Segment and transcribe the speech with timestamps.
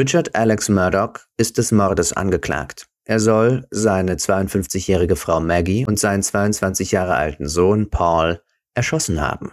[0.00, 2.86] Richard Alex Murdoch ist des Mordes angeklagt.
[3.04, 8.40] Er soll seine 52-jährige Frau Maggie und seinen 22 Jahre alten Sohn Paul
[8.72, 9.52] erschossen haben.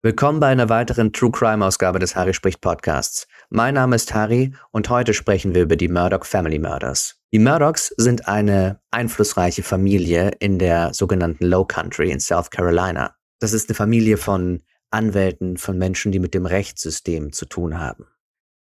[0.00, 3.26] Willkommen bei einer weiteren True Crime Ausgabe des Harry spricht Podcasts.
[3.50, 7.16] Mein Name ist Harry und heute sprechen wir über die Murdoch Family Murders.
[7.34, 13.16] Die Murdochs sind eine einflussreiche Familie in der sogenannten Low Country in South Carolina.
[13.38, 18.06] Das ist eine Familie von Anwälten, von Menschen, die mit dem Rechtssystem zu tun haben.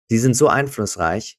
[0.09, 1.39] Sie sind so einflussreich.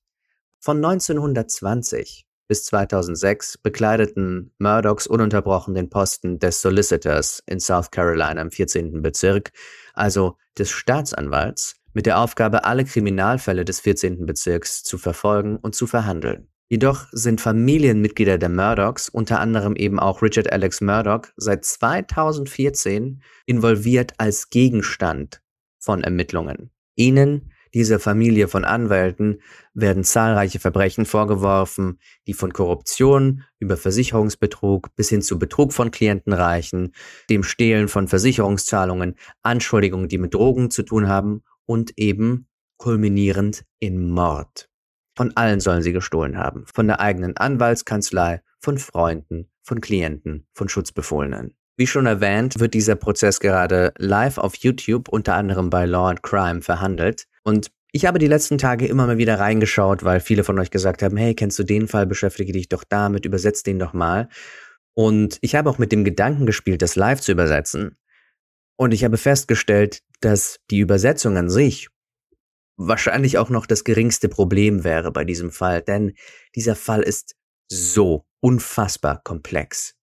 [0.60, 8.52] Von 1920 bis 2006 bekleideten Murdochs ununterbrochen den Posten des Solicitors in South Carolina im
[8.52, 9.02] 14.
[9.02, 9.52] Bezirk,
[9.94, 14.26] also des Staatsanwalts, mit der Aufgabe, alle Kriminalfälle des 14.
[14.26, 16.48] Bezirks zu verfolgen und zu verhandeln.
[16.70, 24.14] Jedoch sind Familienmitglieder der Murdochs, unter anderem eben auch Richard Alex Murdoch, seit 2014 involviert
[24.18, 25.42] als Gegenstand
[25.80, 26.72] von Ermittlungen.
[26.96, 29.42] Ihnen dieser Familie von Anwälten
[29.74, 36.34] werden zahlreiche Verbrechen vorgeworfen, die von Korruption über Versicherungsbetrug bis hin zu Betrug von Klienten
[36.34, 36.94] reichen,
[37.30, 44.10] dem Stehlen von Versicherungszahlungen, Anschuldigungen, die mit Drogen zu tun haben und eben kulminierend in
[44.10, 44.70] Mord.
[45.16, 50.70] Von allen sollen sie gestohlen haben, von der eigenen Anwaltskanzlei, von Freunden, von Klienten, von
[50.70, 51.56] Schutzbefohlenen.
[51.80, 56.24] Wie schon erwähnt, wird dieser Prozess gerade live auf YouTube, unter anderem bei Law and
[56.24, 57.28] Crime, verhandelt.
[57.48, 61.02] Und ich habe die letzten Tage immer mal wieder reingeschaut, weil viele von euch gesagt
[61.02, 64.28] haben, hey, kennst du den Fall, beschäftige dich doch damit, übersetz den doch mal.
[64.94, 67.96] Und ich habe auch mit dem Gedanken gespielt, das live zu übersetzen.
[68.76, 71.88] Und ich habe festgestellt, dass die Übersetzung an sich
[72.76, 76.16] wahrscheinlich auch noch das geringste Problem wäre bei diesem Fall, denn
[76.54, 77.38] dieser Fall ist
[77.72, 79.96] so unfassbar komplex.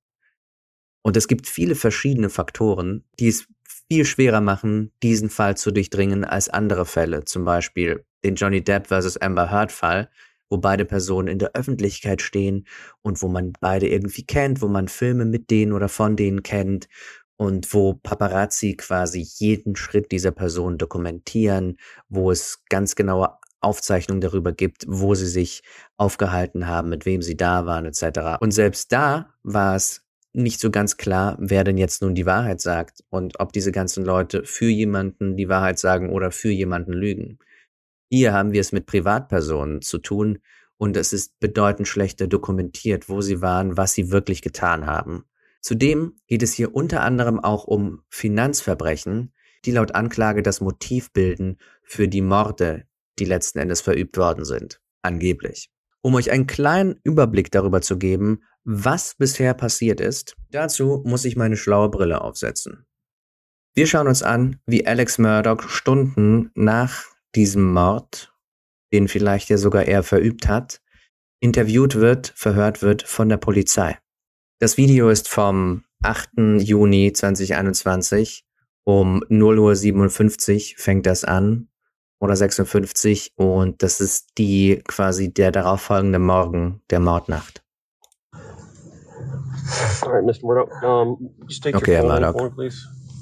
[1.03, 3.47] Und es gibt viele verschiedene Faktoren, die es
[3.91, 7.25] viel schwerer machen, diesen Fall zu durchdringen als andere Fälle.
[7.25, 10.09] Zum Beispiel den Johnny Depp versus Amber Heard Fall,
[10.49, 12.67] wo beide Personen in der Öffentlichkeit stehen
[13.03, 16.89] und wo man beide irgendwie kennt, wo man Filme mit denen oder von denen kennt
[17.37, 21.77] und wo Paparazzi quasi jeden Schritt dieser Person dokumentieren,
[22.09, 25.63] wo es ganz genaue Aufzeichnungen darüber gibt, wo sie sich
[25.97, 28.39] aufgehalten haben, mit wem sie da waren, etc.
[28.41, 30.04] Und selbst da war es
[30.35, 34.05] nicht so ganz klar, wer denn jetzt nun die Wahrheit sagt und ob diese ganzen
[34.05, 37.39] Leute für jemanden die Wahrheit sagen oder für jemanden lügen.
[38.11, 40.41] Hier haben wir es mit Privatpersonen zu tun
[40.77, 45.25] und es ist bedeutend schlechter dokumentiert, wo sie waren, was sie wirklich getan haben.
[45.61, 49.33] Zudem geht es hier unter anderem auch um Finanzverbrechen,
[49.65, 52.87] die laut Anklage das Motiv bilden für die Morde,
[53.19, 54.81] die letzten Endes verübt worden sind.
[55.01, 55.71] Angeblich.
[56.05, 61.35] Um euch einen kleinen Überblick darüber zu geben, was bisher passiert ist, dazu muss ich
[61.35, 62.85] meine schlaue Brille aufsetzen.
[63.75, 67.05] Wir schauen uns an, wie Alex Murdoch Stunden nach
[67.35, 68.35] diesem Mord,
[68.93, 70.83] den vielleicht ja sogar er verübt hat,
[71.41, 73.99] interviewt wird, verhört wird von der Polizei.
[74.59, 76.59] Das Video ist vom 8.
[76.59, 78.45] Juni 2021
[78.85, 81.71] um 0.57 Uhr fängt das an
[82.25, 87.63] oder 56 und das ist die quasi der darauffolgende Morgen der Mordnacht.
[90.03, 90.43] Alright, Mr.
[90.43, 91.31] Murdoch, um,
[91.73, 92.35] okay, Herr Murdoch.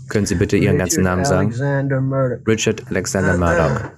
[0.08, 1.52] Können Sie bitte Ihren ganzen Namen sagen?
[2.46, 3.90] Richard Alexander Murdoch.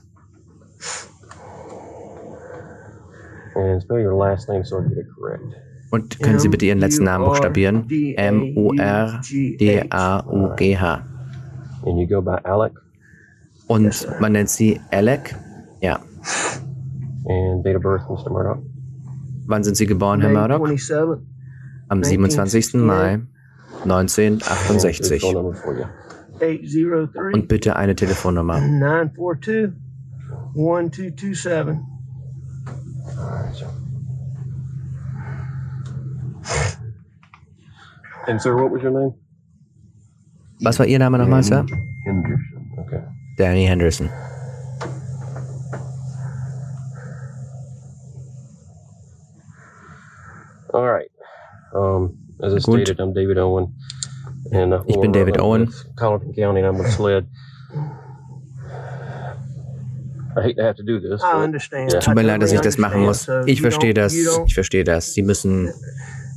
[3.56, 5.44] And spell your last name so I get it correct.
[5.90, 7.86] Und können Sie bitte Ihren letzten Namen buchstabieren?
[8.16, 9.24] M-U-R-D-A-U-G-H.
[11.86, 12.72] And you go by Alec?
[13.66, 15.34] Und man nennt sie Alec.
[15.80, 16.00] Ja.
[17.26, 18.30] And date of birth, Mr.
[18.30, 18.62] Murdoch.
[19.46, 20.60] Wann sind Sie geboren, Herr Murdoch?
[21.88, 22.74] Am 27.
[22.74, 23.20] Mai
[23.84, 25.24] 1968.
[27.32, 28.60] Und bitte eine Telefonnummer.
[28.60, 29.72] 942
[30.56, 31.78] 1227.
[38.26, 39.14] And sir, what was your name?
[40.60, 41.66] Was war Ihr Name nochmal, Sir?
[42.04, 42.53] Henderson.
[43.36, 44.10] Danny Henderson.
[50.72, 51.10] All right.
[51.74, 52.62] Um, as I Gut.
[52.62, 53.74] stated, I'm David Owen.
[54.52, 55.72] And uh, Ich bin David Owen.
[55.96, 57.26] Colleton County, and I'm with SLED.
[60.36, 61.22] I hate to have to do this.
[61.22, 61.94] I understand.
[61.94, 63.28] I Tut mir leid, dass ich das machen muss.
[63.46, 64.14] Ich you verstehe das.
[64.14, 65.14] Ich verstehe das.
[65.14, 65.72] Sie müssen.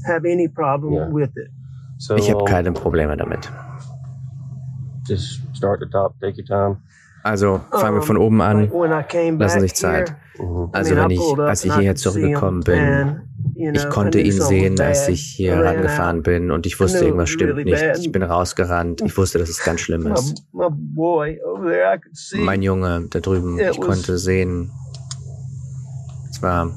[0.06, 1.08] have any problem Ja.
[1.12, 1.50] with it.
[1.98, 3.50] So Ich habe um, keine Probleme damit.
[5.08, 6.78] just start the top, take your time.
[7.24, 8.70] Also fangen wir von oben an.
[9.38, 10.16] Lassen sich Zeit.
[10.72, 13.22] Also wenn ich, als ich hierher zurückgekommen bin,
[13.56, 17.66] ich konnte ihn sehen, als ich hier rangefahren bin und ich wusste, irgendwas was stimmt
[17.66, 17.84] nicht.
[18.00, 19.02] Ich bin rausgerannt.
[19.02, 20.44] Ich wusste, dass es ganz schlimm ist.
[22.36, 24.72] Mein Junge da drüben, ich konnte sehen,
[26.30, 26.72] Es war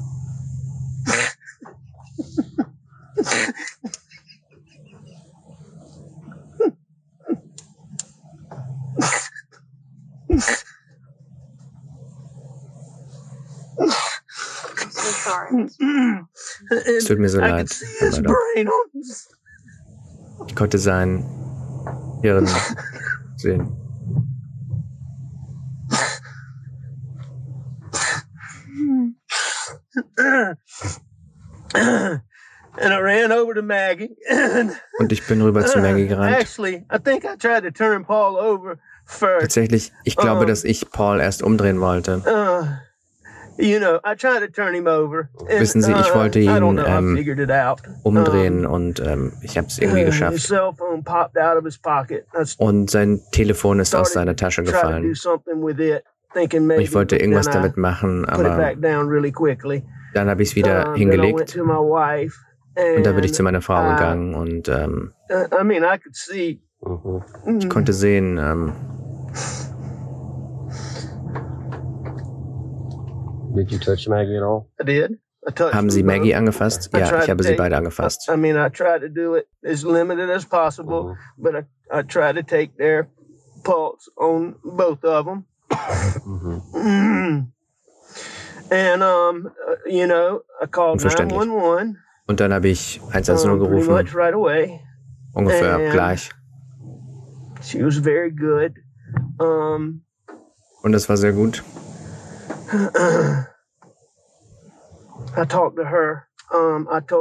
[14.91, 15.50] So sorry.
[16.85, 17.69] Es tut mir so leid,
[18.01, 18.25] on
[20.47, 21.23] Ich konnte sein
[22.21, 22.47] Hirn
[23.37, 23.71] sehen.
[31.73, 34.15] and I ran over to Maggie.
[34.29, 36.35] And Und ich bin rüber zu Maggie gerannt.
[36.35, 39.41] Actually, I think I tried to turn Paul over first.
[39.41, 40.47] Tatsächlich, ich glaube, Ähm.
[40.47, 42.21] dass ich Paul erst umdrehen wollte.
[45.59, 47.81] Wissen Sie, ich uh, wollte I don't ihn, know, ähm, I figured it out.
[48.03, 50.39] Umdrehen und ähm, ich habe es irgendwie His geschafft.
[50.39, 52.25] cell phone popped out of his pocket.
[52.33, 55.13] I Und sein Telefon ist aus started seiner Tasche gefallen.
[55.15, 56.03] something with it,
[56.33, 56.83] thinking Und maybe.
[56.83, 59.83] ich wollte irgendwas then I damit machen, Put it aber back down really quickly.
[60.13, 62.35] dann habe ich es wieder then I went hingelegt to my wife.
[62.97, 65.97] und da bin ich and, zu meiner Frau gegangen und ähm, uh, I mean, I
[65.99, 66.61] could see.
[66.81, 67.59] Mhm.
[67.59, 68.71] ich konnte sehen, ähm,
[73.55, 74.69] Did you touch Maggie at all?
[74.79, 75.19] I did.
[75.47, 76.17] I touched haben Sie them both.
[76.19, 76.89] Maggie angefasst?
[76.93, 78.29] I Ja, ich habe sie beide angefasst.
[78.29, 81.17] I mean, I tried to do it as limited as possible, Mhm.
[81.37, 81.63] but I,
[81.99, 83.07] I tried to take their
[83.63, 85.45] pulse on both of them.
[86.25, 86.61] Mhm.
[88.71, 91.37] and, um, uh, you know, I called Unverständlich.
[91.39, 91.95] 911
[92.27, 94.79] Und dann habe ich 110 um, gerufen, right away.
[95.33, 96.29] ungefähr and- gleich.
[97.63, 98.73] She was very good.
[99.39, 100.03] Um,
[100.83, 101.63] Und das war sehr gut.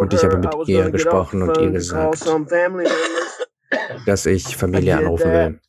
[0.00, 2.26] Und ich her habe mit ihr gesprochen und ihr gesagt,
[4.06, 5.60] dass ich Familie anrufen will,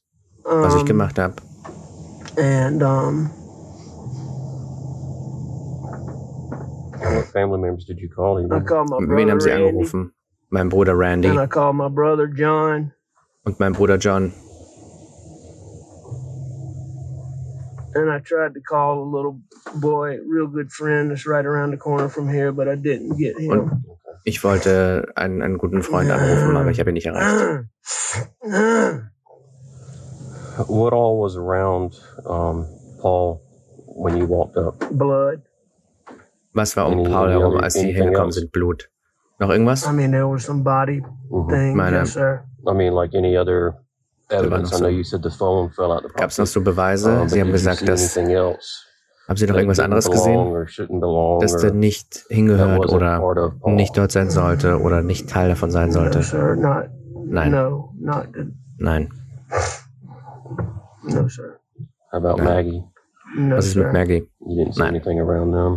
[0.43, 1.35] was ich Um, gemacht habe.
[2.37, 3.29] And um,
[6.99, 8.35] What family members did you call?
[8.35, 8.65] Do you I remember?
[8.65, 10.13] called my brother Wen haben Sie Randy, angerufen?
[10.49, 12.91] Mein Bruder Randy and I called my brother John,
[13.43, 14.33] und mein Bruder John.
[17.95, 19.39] And I tried to call a little
[19.79, 23.37] boy, real good friend that's right around the corner from here, but I didn't get
[23.39, 23.51] him.
[23.51, 23.71] Und
[24.25, 27.65] ich wollte einen, einen guten Freund anrufen, aber ich habe ihn nicht erreicht.
[30.67, 31.95] What all was around
[32.25, 32.65] um,
[33.01, 33.41] Paul
[33.87, 34.79] when you walked up?
[34.91, 35.41] Blood.
[36.53, 38.51] Was war um Any- Paul herum, als sie anything hergekommen sind?
[38.51, 38.89] Blut.
[39.39, 39.87] Noch irgendwas?
[39.87, 41.01] I mean, there was some body
[41.31, 41.49] Mhm.
[41.49, 42.43] things, Meine- yes, sir.
[42.67, 43.75] I mean, like any other
[44.31, 44.69] evidence.
[44.69, 44.85] so-
[46.15, 47.21] Gab es noch so Beweise?
[47.21, 48.15] Um, Sie haben gesagt, dass.
[48.17, 50.67] Haben Sie noch irgendwas anderes gesehen?
[51.39, 56.19] Dass der nicht hingehört oder nicht dort sein sollte oder nicht Teil davon sein sollte?
[57.25, 57.89] Nein.
[58.77, 59.09] Nein.
[61.03, 61.59] no, sir.
[62.11, 62.43] How about No.
[62.43, 62.83] Maggie?
[63.37, 63.93] No, Was ist mit.
[63.93, 64.27] Maggie?
[64.75, 65.01] Nein.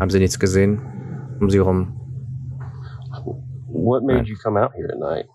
[0.01, 0.81] Haben Sie nichts gesehen?
[1.41, 2.01] Um sie rum?
[3.69, 4.25] What made Nein.
[4.25, 5.27] you come out here tonight?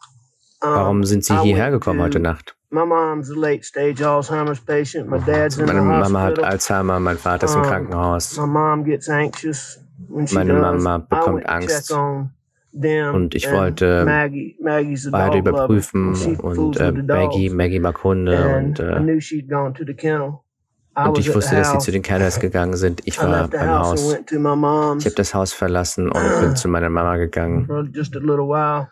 [0.61, 2.57] Um, Warum sind Sie hierher gekommen heute Nacht?
[2.71, 5.09] My mom's a late stage Alzheimer's patient.
[5.09, 6.45] My dad's in Meine the Mama hat hospital.
[6.45, 8.37] Alzheimer, mein Vater ist im Krankenhaus.
[8.37, 10.61] My mom gets anxious when she Meine does.
[10.83, 11.87] Mama I bekommt went to Angst.
[11.89, 12.29] check on
[12.71, 15.49] them Und ich and wollte Maggie, Maggie's a Beide dog lover.
[15.65, 17.19] überprüfen She und fools äh, with the dogs.
[17.25, 20.41] Maggie, Maggie mag Hunde and und, I äh, knew she'd gone to the kennel.
[20.95, 21.85] I und was ich at wusste, dass sie house.
[21.85, 23.01] zu den Kennels gegangen sind.
[23.05, 24.13] Ich I war left the beim house and Haus.
[24.13, 27.65] went to my mom's Ich habe das Haus verlassen und bin zu meiner Mama gegangen.
[27.65, 28.89] for just a little while.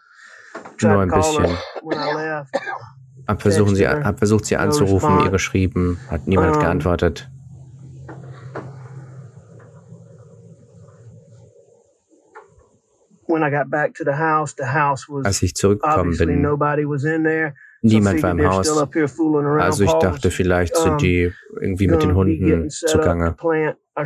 [0.78, 1.58] Tried Nur ein to call her bisschen.
[1.84, 2.56] when I left.
[3.28, 7.30] Hab, versuchen sie, hab versucht, sie anzurufen, ihr geschrieben, hat niemand geantwortet.
[13.30, 16.86] When I got back to the house, the house was Als ich zurückgekommen bin, nobody
[16.86, 17.54] was in there.
[17.82, 18.70] niemand war im Haus.
[18.70, 23.36] Also ich dachte, vielleicht sind die irgendwie mit den Hunden zugange.
[23.98, 24.06] Our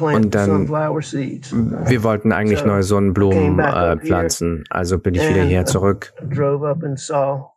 [0.00, 0.68] Und dann-.
[0.68, 4.64] Wir wollten eigentlich neue Sonnenblumen äh, pflanzen.
[4.70, 6.12] Also bin ich wieder and, hierher uh, zurück.
[6.30, 7.50] Drove up and saw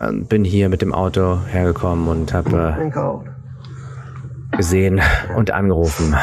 [0.00, 3.26] Ähm, Bin hier mit dem Auto hergekommen und habe äh, and called.
[4.56, 5.00] gesehen
[5.36, 6.14] und angerufen.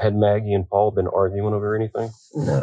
[0.00, 2.10] Had Maggie and Paul been arguing over anything?
[2.34, 2.62] No,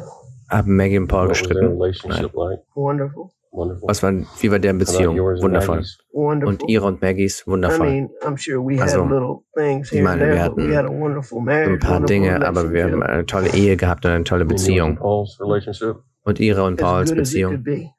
[0.49, 1.77] Haben Maggie und Paul gestritten.
[1.77, 3.29] wonderful, Wonderful.
[3.51, 5.17] Was war, wie war deren Beziehung?
[5.17, 5.83] Wundervoll.
[6.11, 7.41] Und ihre und Maggies?
[7.45, 7.87] I Wundervoll.
[7.89, 10.57] mean, I'm sure we had Also, little things ich here and meine, wir there, but
[10.57, 11.71] we hatten had a wonderful So marriage.
[11.73, 13.09] ein paar Dinge, aber wir haben relationship.
[13.13, 14.95] eine tolle Ehe gehabt und eine tolle And yours and Beziehung.
[14.97, 15.95] Paul's relationship?
[16.23, 17.89] Und ihre und Pauls good as it Beziehung could be.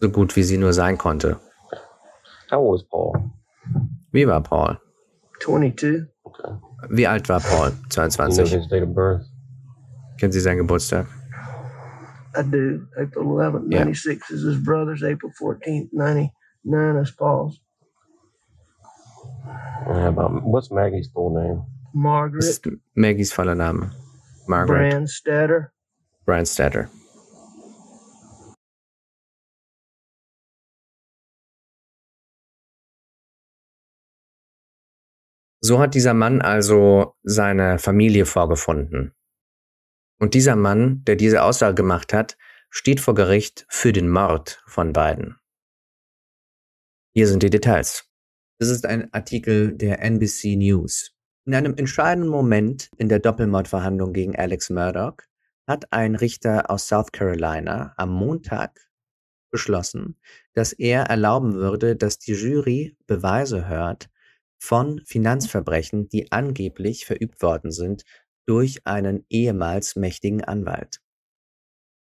[0.00, 1.38] so gut, wie sie nur sein konnte.
[2.50, 3.30] How old was Paul?
[4.12, 4.78] Wie war Paul?
[5.40, 6.06] 22.
[6.24, 6.52] Okay.
[6.90, 7.68] Wie alt war Paul?
[7.68, 8.50] You know 22.
[8.52, 9.22] his date of birth?
[10.18, 11.06] Kennen Sie seinen Geburtstag?
[12.38, 12.86] I do.
[12.98, 13.80] April 11th, Yeah.
[13.84, 15.02] 96 is his brother's.
[15.02, 16.30] April 14th, 90,
[16.64, 17.60] Nana's Falls.
[19.88, 21.64] Yeah, but what's Maggie's full name?
[21.94, 23.90] Margaret ist Maggies voller Name.
[24.46, 25.72] Margaret Brandstetter.
[26.26, 26.88] Brandstetter.
[35.60, 39.12] So hat dieser Mann also seine Familie vorgefunden.
[40.18, 42.36] Und dieser Mann, der diese Aussage gemacht hat,
[42.70, 45.36] steht vor Gericht für den Mord von beiden.
[47.14, 48.04] Hier sind die Details.
[48.58, 51.12] Das ist ein Artikel der NBC News.
[51.46, 55.16] In einem entscheidenden Moment in der Doppelmordverhandlung gegen Alex Murdoch
[55.66, 58.78] hat ein Richter aus South Carolina am Montag
[59.50, 60.18] beschlossen,
[60.52, 64.10] dass er erlauben würde, dass die Jury Beweise hört
[64.58, 68.04] von Finanzverbrechen, die angeblich verübt worden sind
[68.48, 71.00] durch einen ehemals mächtigen Anwalt.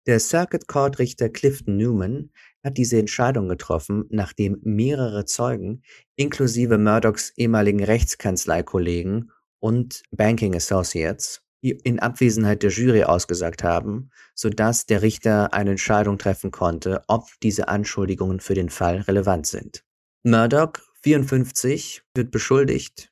[0.08, 2.32] Der Circuit Court Richter Clifton Newman
[2.64, 5.84] hat diese Entscheidung getroffen, nachdem mehrere Zeugen,
[6.16, 15.02] inklusive Murdochs ehemaligen Rechtskanzleikollegen und Banking Associates, in Abwesenheit der Jury ausgesagt haben, sodass der
[15.02, 19.84] Richter eine Entscheidung treffen konnte, ob diese Anschuldigungen für den Fall relevant sind.
[20.24, 23.12] Murdoch, 54, wird beschuldigt,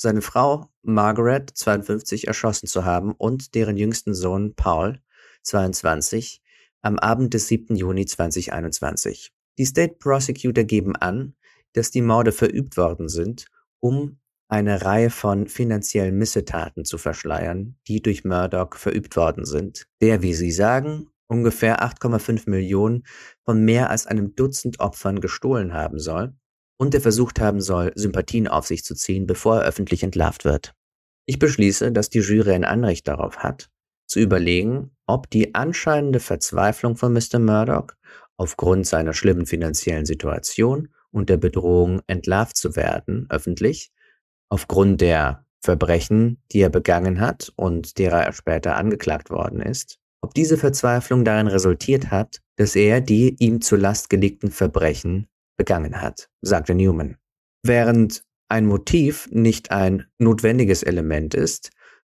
[0.00, 4.98] seine Frau Margaret, 52, erschossen zu haben und deren jüngsten Sohn Paul,
[5.42, 6.40] 22,
[6.80, 7.76] am Abend des 7.
[7.76, 9.30] Juni 2021.
[9.58, 11.34] Die State Prosecutor geben an,
[11.74, 13.44] dass die Morde verübt worden sind,
[13.78, 20.22] um eine Reihe von finanziellen Missetaten zu verschleiern, die durch Murdoch verübt worden sind, der,
[20.22, 23.04] wie sie sagen, ungefähr 8,5 Millionen
[23.44, 26.34] von mehr als einem Dutzend Opfern gestohlen haben soll
[26.80, 30.72] und der versucht haben soll, Sympathien auf sich zu ziehen, bevor er öffentlich entlarvt wird.
[31.26, 33.68] Ich beschließe, dass die Jury ein Anrecht darauf hat,
[34.06, 37.38] zu überlegen, ob die anscheinende Verzweiflung von Mr.
[37.38, 37.88] Murdoch
[38.38, 43.92] aufgrund seiner schlimmen finanziellen Situation und der Bedrohung entlarvt zu werden, öffentlich,
[44.48, 50.32] aufgrund der Verbrechen, die er begangen hat und derer er später angeklagt worden ist, ob
[50.32, 55.29] diese Verzweiflung darin resultiert hat, dass er die ihm zur Last gelegten Verbrechen
[55.60, 57.18] begangen hat, sagte Newman.
[57.62, 61.68] Während ein Motiv nicht ein notwendiges Element ist,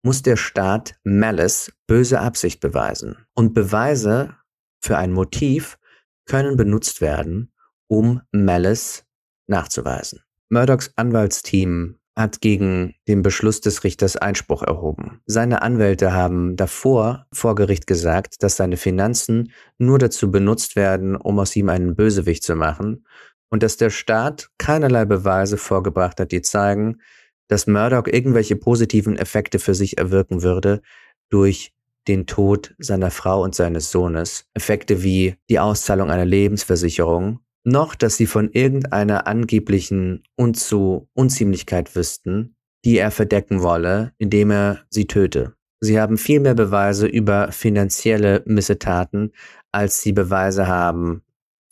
[0.02, 3.26] muss der Staat Malice, böse Absicht beweisen.
[3.34, 4.34] Und Beweise
[4.80, 5.78] für ein Motiv
[6.24, 7.52] können benutzt werden,
[7.86, 9.04] um Malice
[9.46, 10.20] nachzuweisen.
[10.48, 15.20] Murdochs Anwaltsteam hat gegen den Beschluss des Richters Einspruch erhoben.
[15.26, 21.38] Seine Anwälte haben davor vor Gericht gesagt, dass seine Finanzen nur dazu benutzt werden, um
[21.40, 23.04] aus ihm einen Bösewicht zu machen
[23.50, 27.00] und dass der Staat keinerlei Beweise vorgebracht hat, die zeigen,
[27.48, 30.82] dass Murdoch irgendwelche positiven Effekte für sich erwirken würde
[31.30, 31.72] durch
[32.08, 34.46] den Tod seiner Frau und seines Sohnes.
[34.54, 42.56] Effekte wie die Auszahlung einer Lebensversicherung, noch dass sie von irgendeiner angeblichen Unzu Unziemlichkeit wüssten,
[42.84, 45.54] die er verdecken wolle, indem er sie töte.
[45.80, 49.32] Sie haben viel mehr Beweise über finanzielle Missetaten,
[49.72, 51.22] als sie Beweise haben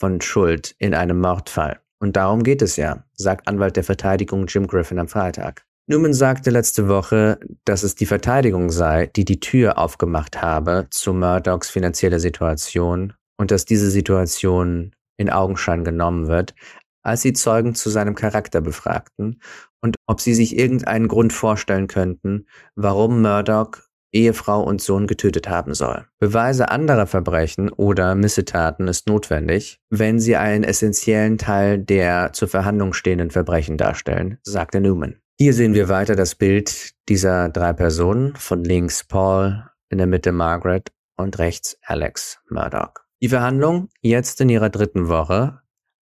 [0.03, 1.79] von Schuld in einem Mordfall.
[2.01, 5.65] Und darum geht es ja, sagt Anwalt der Verteidigung Jim Griffin am Freitag.
[5.87, 11.15] Newman sagte letzte Woche, dass es die Verteidigung sei, die die Tür aufgemacht habe zu
[11.15, 16.57] Murdochs finanzieller Situation und dass diese Situation in Augenschein genommen wird,
[17.05, 19.41] als sie Zeugen zu seinem Charakter befragten
[19.83, 23.79] und ob sie sich irgendeinen Grund vorstellen könnten, warum Murdoch
[24.13, 26.07] Ehefrau und Sohn getötet haben soll.
[26.19, 32.93] Beweise anderer Verbrechen oder Missetaten ist notwendig, wenn sie einen essentiellen Teil der zur Verhandlung
[32.93, 35.17] stehenden Verbrechen darstellen, sagte Newman.
[35.39, 40.33] Hier sehen wir weiter das Bild dieser drei Personen, von links Paul, in der Mitte
[40.33, 42.93] Margaret und rechts Alex Murdoch.
[43.21, 45.61] Die Verhandlung, jetzt in ihrer dritten Woche,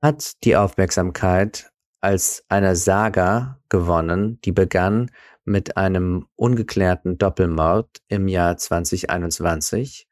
[0.02, 5.12] hat die Aufmerksamkeit als einer Saga gewonnen, die begann
[5.46, 10.08] mit einem ungeklärten Doppelmord im Jahr 2021,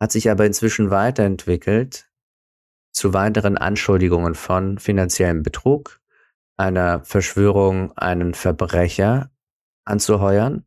[0.00, 2.08] hat sich aber inzwischen weiterentwickelt
[2.92, 6.00] zu weiteren Anschuldigungen von finanziellem Betrug,
[6.56, 9.30] einer Verschwörung, einen Verbrecher
[9.84, 10.66] anzuheuern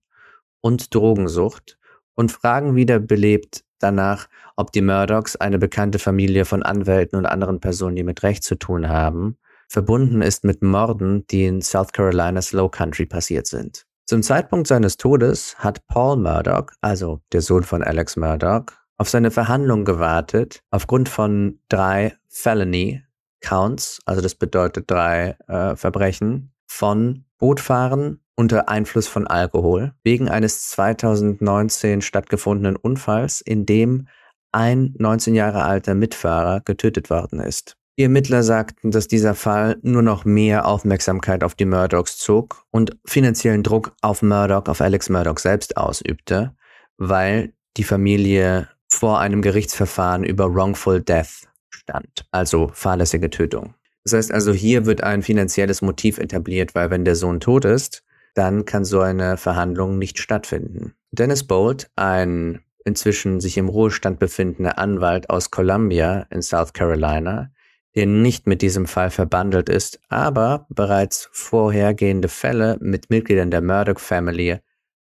[0.61, 1.77] und Drogensucht
[2.15, 7.95] und Fragen wiederbelebt danach, ob die Murdochs, eine bekannte Familie von Anwälten und anderen Personen,
[7.95, 12.69] die mit Recht zu tun haben, verbunden ist mit Morden, die in South Carolinas Low
[12.69, 13.85] Country passiert sind.
[14.07, 18.65] Zum Zeitpunkt seines Todes hat Paul Murdoch, also der Sohn von Alex Murdoch,
[18.97, 23.01] auf seine Verhandlung gewartet, aufgrund von drei Felony
[23.41, 30.69] Counts, also das bedeutet drei äh, Verbrechen, von Bootfahren unter Einfluss von Alkohol, wegen eines
[30.69, 34.07] 2019 stattgefundenen Unfalls, in dem
[34.51, 37.75] ein 19 Jahre alter Mitfahrer getötet worden ist.
[37.97, 42.97] Die Ermittler sagten, dass dieser Fall nur noch mehr Aufmerksamkeit auf die Murdochs zog und
[43.05, 46.53] finanziellen Druck auf Murdoch, auf Alex Murdoch selbst ausübte,
[46.97, 53.75] weil die Familie vor einem Gerichtsverfahren über Wrongful Death stand, also fahrlässige Tötung.
[54.03, 58.03] Das heißt also, hier wird ein finanzielles Motiv etabliert, weil wenn der Sohn tot ist,
[58.33, 60.93] dann kann so eine Verhandlung nicht stattfinden.
[61.11, 67.49] Dennis Bolt, ein inzwischen sich im Ruhestand befindender Anwalt aus Columbia in South Carolina,
[67.95, 73.99] der nicht mit diesem Fall verbandelt ist, aber bereits vorhergehende Fälle mit Mitgliedern der Murdoch
[73.99, 74.59] Family,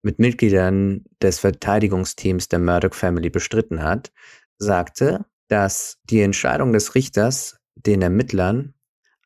[0.02, 4.12] mit Mitgliedern des Verteidigungsteams der Murdoch Family bestritten hat,
[4.58, 8.74] sagte, dass die Entscheidung des Richters den Ermittlern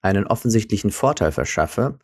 [0.02, 1.98] einen offensichtlichen Vorteil verschaffe,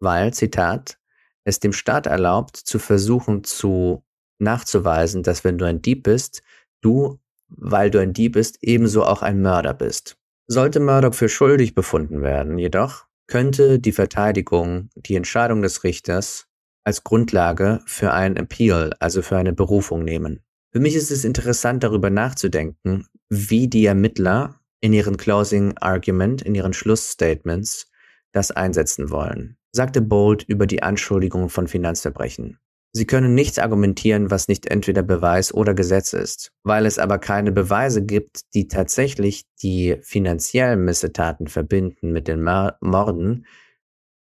[0.00, 0.98] weil, Zitat,
[1.44, 4.02] es dem Staat erlaubt, zu versuchen zu
[4.38, 6.42] nachzuweisen, dass wenn du ein Dieb bist,
[6.80, 10.16] du, weil du ein Dieb bist, ebenso auch ein Mörder bist.
[10.46, 16.46] Sollte Murdoch für schuldig befunden werden, jedoch könnte die Verteidigung die Entscheidung des Richters
[16.84, 20.42] als Grundlage für einen Appeal, also für eine Berufung nehmen.
[20.70, 26.54] Für mich ist es interessant darüber nachzudenken, wie die Ermittler in ihren Closing Argument, in
[26.54, 27.90] ihren Schlussstatements
[28.32, 32.58] das einsetzen wollen, sagte Bold über die Anschuldigungen von Finanzverbrechen.
[32.96, 36.52] Sie können nichts argumentieren, was nicht entweder Beweis oder Gesetz ist.
[36.62, 43.46] Weil es aber keine Beweise gibt, die tatsächlich die finanziellen Missetaten verbinden mit den Morden,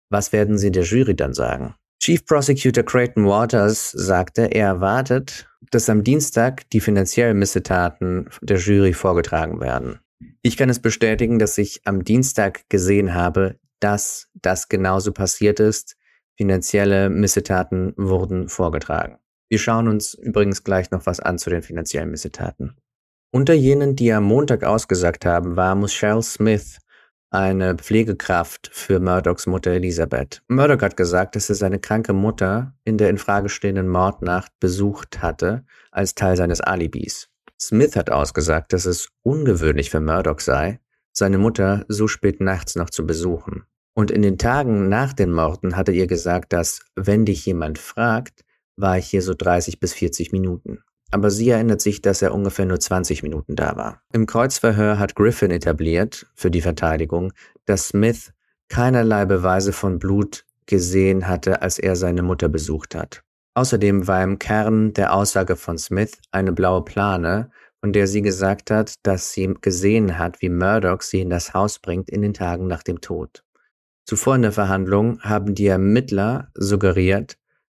[0.08, 1.74] was werden Sie der Jury dann sagen?
[2.02, 8.94] Chief Prosecutor Creighton Waters sagte, er erwartet, dass am Dienstag die finanziellen Missetaten der Jury
[8.94, 10.00] vorgetragen werden.
[10.40, 15.96] Ich kann es bestätigen, dass ich am Dienstag gesehen habe, dass das genauso passiert ist,
[16.36, 19.18] Finanzielle Missetaten wurden vorgetragen.
[19.48, 22.76] Wir schauen uns übrigens gleich noch was an zu den finanziellen Missetaten.
[23.30, 26.78] Unter jenen, die am Montag ausgesagt haben, war Michelle Smith,
[27.30, 30.42] eine Pflegekraft für Murdochs Mutter Elisabeth.
[30.48, 35.20] Murdoch hat gesagt, dass er seine kranke Mutter in der in Frage stehenden Mordnacht besucht
[35.20, 37.28] hatte, als Teil seines Alibis.
[37.60, 40.80] Smith hat ausgesagt, dass es ungewöhnlich für Murdoch sei,
[41.12, 43.64] seine Mutter so spät nachts noch zu besuchen.
[43.94, 48.44] Und in den Tagen nach den Morden hatte ihr gesagt, dass, wenn dich jemand fragt,
[48.76, 50.80] war ich hier so 30 bis 40 Minuten.
[51.12, 54.02] Aber sie erinnert sich, dass er ungefähr nur 20 Minuten da war.
[54.12, 57.32] Im Kreuzverhör hat Griffin etabliert, für die Verteidigung,
[57.66, 58.32] dass Smith
[58.68, 63.22] keinerlei Beweise von Blut gesehen hatte, als er seine Mutter besucht hat.
[63.54, 68.72] Außerdem war im Kern der Aussage von Smith eine blaue Plane, von der sie gesagt
[68.72, 72.66] hat, dass sie gesehen hat, wie Murdoch sie in das Haus bringt in den Tagen
[72.66, 73.43] nach dem Tod.
[74.04, 77.38] Zuvor in der Verhandlung haben die Ermittler suggeriert,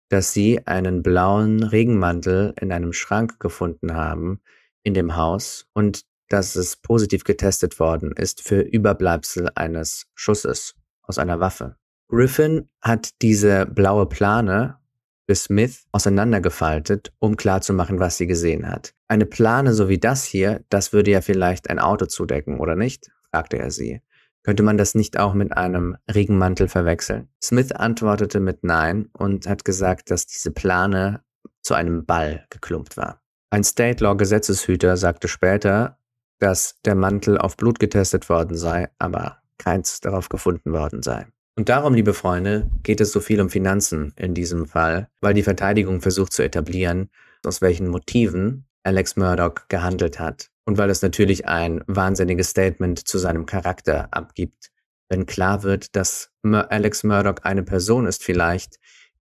[0.09, 4.41] dass sie einen blauen Regenmantel in einem Schrank gefunden haben
[4.83, 11.19] in dem Haus und dass es positiv getestet worden ist für Überbleibsel eines Schusses aus
[11.19, 11.77] einer Waffe.
[12.09, 14.79] Griffin hat diese blaue Plane
[15.27, 18.95] für Smith auseinandergefaltet, um klarzumachen, was sie gesehen hat.
[19.09, 23.11] Eine Plane so wie das hier, das würde ja vielleicht ein Auto zudecken, oder nicht?
[23.31, 24.01] fragte er sie.
[24.45, 27.29] Könnte man das nicht auch mit einem Regenmantel verwechseln?
[27.43, 31.25] Smith antwortete mit Nein und hat gesagt, dass diese Plane
[31.63, 33.23] zu einem Ball geklumpt war.
[33.51, 35.99] Ein State Law Gesetzeshüter sagte später,
[36.41, 41.27] dass der Mantel auf Blut getestet worden sei, aber keins darauf gefunden worden sei.
[41.57, 45.45] Und darum, liebe Freunde, geht es so viel um Finanzen in diesem Fall, weil die
[45.45, 47.09] Verteidigung versucht zu etablieren,
[47.47, 53.19] aus welchen Motiven Alex Murdoch gehandelt hat und weil es natürlich ein wahnsinniges Statement zu
[53.19, 54.71] seinem Charakter abgibt,
[55.09, 58.79] wenn klar wird, dass Alex Murdoch eine Person ist vielleicht,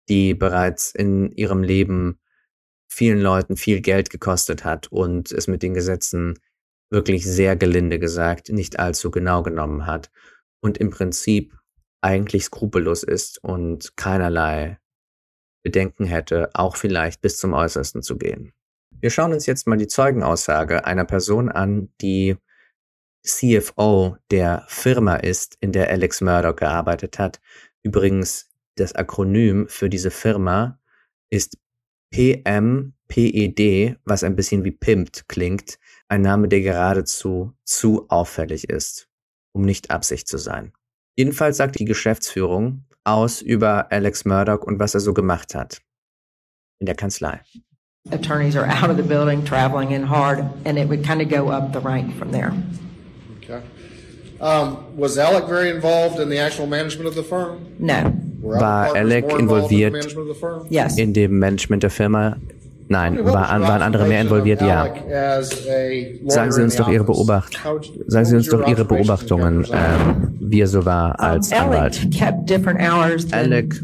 [0.08, 2.18] die bereits in ihrem Leben
[2.88, 6.38] vielen Leuten viel Geld gekostet hat und es mit den Gesetzen
[6.90, 10.10] wirklich sehr gelinde gesagt nicht allzu genau genommen hat
[10.60, 11.56] und im Prinzip
[12.02, 14.78] eigentlich skrupellos ist und keinerlei
[15.62, 18.52] Bedenken hätte, auch vielleicht bis zum Äußersten zu gehen.
[19.00, 22.36] Wir schauen uns jetzt mal die Zeugenaussage einer Person an, die
[23.24, 27.40] CFO der Firma ist, in der Alex Murdoch gearbeitet hat.
[27.82, 30.78] Übrigens, das Akronym für diese Firma
[31.30, 31.56] ist
[32.10, 39.08] PMPED, was ein bisschen wie Pimped klingt, ein Name, der geradezu zu auffällig ist,
[39.52, 40.72] um nicht Absicht zu sein.
[41.16, 45.80] Jedenfalls sagt die Geschäftsführung aus über Alex Murdoch und was er so gemacht hat
[46.80, 47.40] in der Kanzlei.
[48.10, 51.48] Attorneys are out of the building, traveling in hard, and it would kind of go
[51.48, 52.54] up the rank from there.
[53.38, 53.62] Okay.
[54.40, 57.76] Um, was Alec very involved in the actual management of the firm?
[57.78, 58.16] No.
[58.40, 60.66] Were War partners Alec more involved in the involviert management of the firm?
[60.70, 60.98] Yes.
[60.98, 62.38] in dem Management der Firma?
[62.92, 64.60] Nein, war, waren andere mehr involviert?
[64.62, 64.86] Ja.
[66.26, 67.56] Sagen Sie uns doch Ihre Beobacht,
[68.08, 72.00] sagen Sie uns doch Ihre Beobachtungen, ähm, wie er so war als Anwalt.
[73.32, 73.80] Alec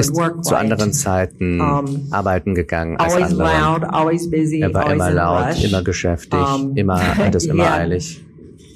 [0.00, 1.60] Ist zu anderen Zeiten
[2.10, 3.42] arbeiten gegangen als andere.
[4.62, 6.40] Er war immer laut, immer geschäftig,
[6.76, 8.24] immer, hat es immer eilig.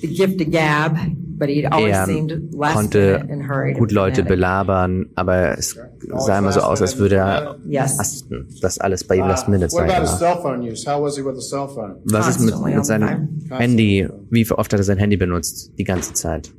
[0.00, 0.96] The gift of gab,
[1.38, 3.78] but he always Er seemed less konnte than and hurried.
[3.78, 5.76] gut Leute belabern, aber es
[6.18, 9.88] sah immer so aus, als würde er hasten, dass alles bei ihm Last Minute What
[9.88, 10.18] Zeit about his war.
[10.18, 10.86] cell phone use?
[10.86, 11.96] How was he with a cell phone?
[12.04, 14.06] Was ist mit, mit seinem Handy?
[14.30, 15.72] Wie oft hat er sein Handy benutzt?
[15.78, 16.50] Die ganze Zeit.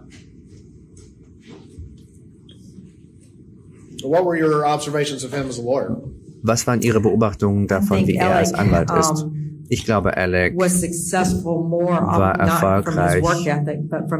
[4.03, 5.97] What were your observations of him as a lawyer?
[6.41, 9.25] Was waren Ihre Beobachtungen davon, wie er als Anwalt ist?
[9.71, 13.23] Ich glaube, Alec was successful more of, War erfolgreich,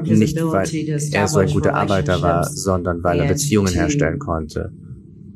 [0.05, 4.19] nicht, weil ability to er so ein guter Arbeiter war, sondern weil er Beziehungen herstellen
[4.19, 4.71] konnte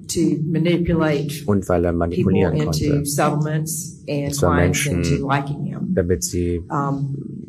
[0.07, 5.79] to manipulate und weil er manipulieren into konnte, settlements and Zwar Menschen- into liking him.
[5.95, 6.61] damit sie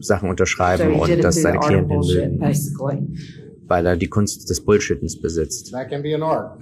[0.00, 3.18] Sachen unterschreiben und dass seine the art of Klienten mögen,
[3.66, 5.72] weil er die Kunst des Bullshittens besitzt.
[5.72, 6.58] That can be an art.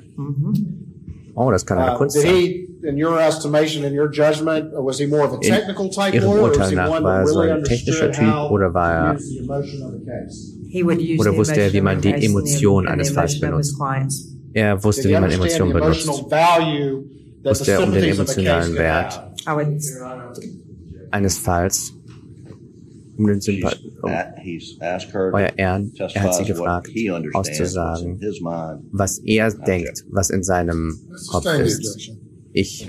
[1.35, 2.35] Oh, das kann eine Uh, Kunst did sein.
[2.35, 5.89] he, in your estimation, in your judgment, uh, was he more of a In technical
[5.89, 8.05] type Ihrem lawyer, or was Urteil he nach one war er so really ein technischer
[8.07, 10.53] understood Typ how oder war er to use the emotion of the case?
[10.69, 13.41] He would use Oder the wusste er, wie emotion man of die Emotion eines Falls
[13.41, 13.77] benutzt?
[14.55, 16.09] Er wusste, wie man understand Emotionen the benutzt.
[17.45, 19.23] Wusste er um den sympathies of a case emotionalen Wert
[21.11, 21.93] eines Falls.
[24.03, 24.31] Um her
[25.33, 26.89] Euer Ehren, er hat sie gefragt,
[27.35, 28.21] auszusagen,
[28.91, 32.13] was er denkt, was in seinem Kopf ist.
[32.53, 32.89] Ich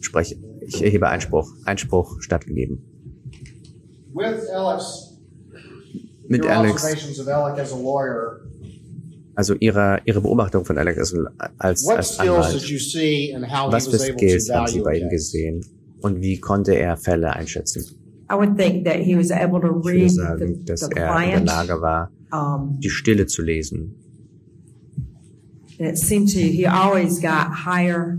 [0.00, 1.52] spreche, ich erhebe Einspruch.
[1.64, 2.82] Einspruch stattgegeben.
[6.28, 6.86] Mit Alex,
[9.34, 11.14] also ihre, ihre Beobachtung von Alex
[11.58, 12.54] als, als, Anwalt.
[13.72, 15.64] Was für Skills haben Sie bei ihm gesehen?
[16.00, 18.03] Und wie konnte er Fälle einschätzen?
[18.28, 20.96] I would think that he was able to Ich würde read sagen, the, dass the
[20.96, 21.54] er in der.
[21.54, 23.94] Lage war, Um, die Stille zu lesen.
[25.78, 28.18] and it seemed to, he always got higher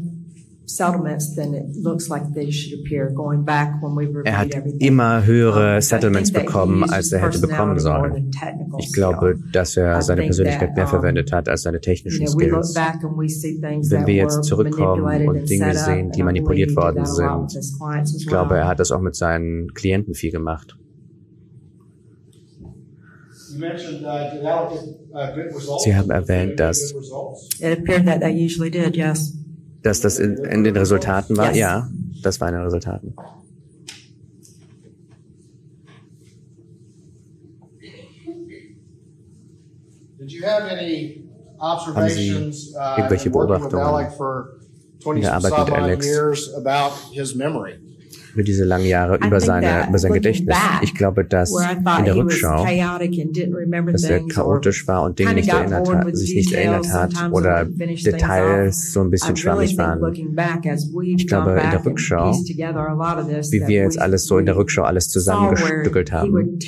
[0.68, 4.54] settlements than it looks like they should appear, going back when we reviewed Er hat
[4.56, 4.80] everything.
[4.82, 8.10] immer höhere I Settlements think that he bekommen, used als his er hätte bekommen personality
[8.10, 8.32] more sollen.
[8.32, 11.62] than technical Ich glaube, dass er I seine think Persönlichkeit that, mehr verwendet hat als
[11.62, 12.74] seine technischen know, we look Skills.
[12.74, 15.74] back and we see things Wenn that wir jetzt were zurückkommen manipulated und and Dinge
[15.74, 18.16] set up, sehen, die manipuliert he did worden sind.
[18.18, 18.58] Ich glaube, well.
[18.60, 20.76] er hat das auch mit seinen Klienten viel gemacht.
[25.84, 26.94] Sie haben erwähnt, dass-
[29.86, 31.50] Dass das in, in den Resultaten war?
[31.50, 31.58] Yes.
[31.58, 31.88] Ja,
[32.24, 33.14] das war in den Resultaten.
[40.18, 44.58] Did you have any observations, uh, irgendwelche Beobachtungen Alec for
[45.04, 46.08] twenty in der Arbeit mit Alex?
[48.36, 50.56] Über diese langen Jahre, über seine, über sein Gedächtnis.
[50.82, 51.50] Ich glaube, dass
[52.00, 52.66] in der Rückschau,
[53.92, 58.92] dass er chaotisch war und Dinge nicht erinnert hat, sich nicht erinnert hat oder Details
[58.92, 60.00] so ein bisschen schwammig waren.
[61.18, 62.32] Ich glaube, in der Rückschau,
[63.52, 66.60] Wie wir jetzt alles so in der Rückschau alles zusammengestückelt haben.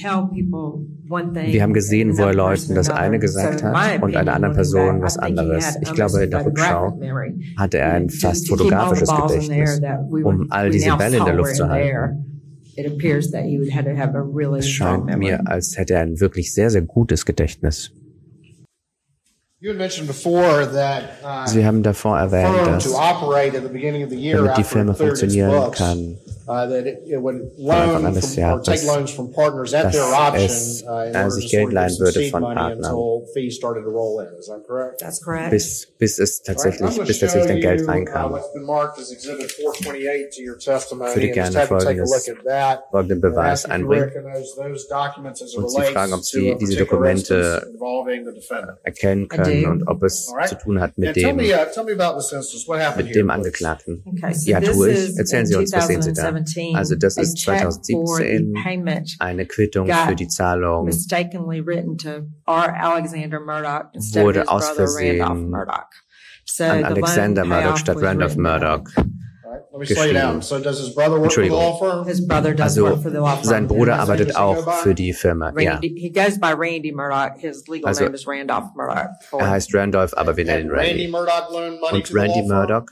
[1.09, 4.33] Wir haben gesehen, and wo er another Leuten person das eine gesagt hat und einer
[4.33, 5.75] anderen Person was anderes.
[5.75, 6.99] had Ich glaube, a in der Rückschau
[7.57, 12.25] hatte er ein fast fotografisches Gedächtnis, um all diese Bälle in der Luft zu halten.
[14.59, 15.17] Es scheint memory.
[15.17, 17.91] mir, als hätte er ein wirklich sehr, sehr gutes Gedächtnis.
[19.59, 23.69] You had mentioned before that, uh, Sie haben davor erwähnt, dass to operate at the
[23.69, 28.03] beginning of the year damit die Firma funktionieren kann, uh, that it, it would Anfang
[28.03, 30.83] loan an des from, or take Jahres, loans from partners at dass their option es,
[30.83, 32.85] uh, in äh, order sich to Geld sort of leihen würde von money Partnern.
[32.85, 34.27] until fees started to roll in.
[34.39, 34.99] Is that correct?
[34.99, 35.51] That's correct.
[35.51, 38.31] bis, bis es tatsächlich, bis tatsächlich dann Geld reinkam.
[38.31, 41.09] Uh, what's been marked as Exhibit 428 to your testimony.
[41.11, 42.83] Ich würde gerne folgendes- look at that.
[42.91, 46.13] folgenden and Beweis ask if you einbringen recognize those documents as it und Sie fragen,
[46.13, 48.77] ob to Sie a diese Dokumente instance involving the defendant.
[48.83, 52.31] erkennen können und ob es zu tun hat mit dem, me, tell me about this
[52.31, 52.67] instance.
[52.67, 53.23] What happened mit here?
[53.23, 53.29] dem?
[53.29, 54.03] Angeklagten.
[54.05, 54.97] Okay, so Ja, this tue ich.
[55.09, 56.36] is Erzählen Sie uns, was sehen Sie da?
[56.45, 61.65] 2017, Also das ist check for 2017 the payment Eine Quittung für die Zahlung mistakenly
[61.65, 62.09] written to
[62.45, 62.75] R.
[62.79, 68.83] Alexander Murdoch instead Wurde aus Versehen an Alexander Murdoch statt Randolph Murdoch.
[69.57, 70.39] All right, let me slow you down.
[70.39, 70.41] geschrieben.
[70.41, 71.57] So does his brother work for the Entschuldigung.
[71.59, 72.07] law firm?
[72.07, 73.43] His brother does Also work for the law firm.
[73.43, 75.53] sein Bruder arbeitet auch für die Firma.
[75.59, 77.37] Ja, Randy, he goes by Randy Murdoch.
[77.39, 79.09] His legal Also, name is Randolph Murdoch.
[79.29, 82.41] For- er heißt Randolph, aber wir nennen ihn Randy Und Randy?
[82.43, 82.85] Murdoch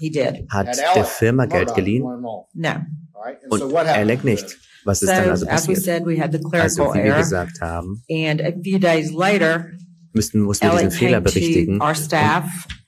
[0.50, 4.32] hat Had der Firma Geld geliehen und Alec then?
[4.32, 4.58] nicht.
[4.86, 5.84] Was ist dann also as we passiert?
[5.84, 9.66] said, we had the clerical Also wie wir gesagt haben, And a few days later,
[10.14, 11.82] müssten, mussten wir diesen Fehler berichtigen.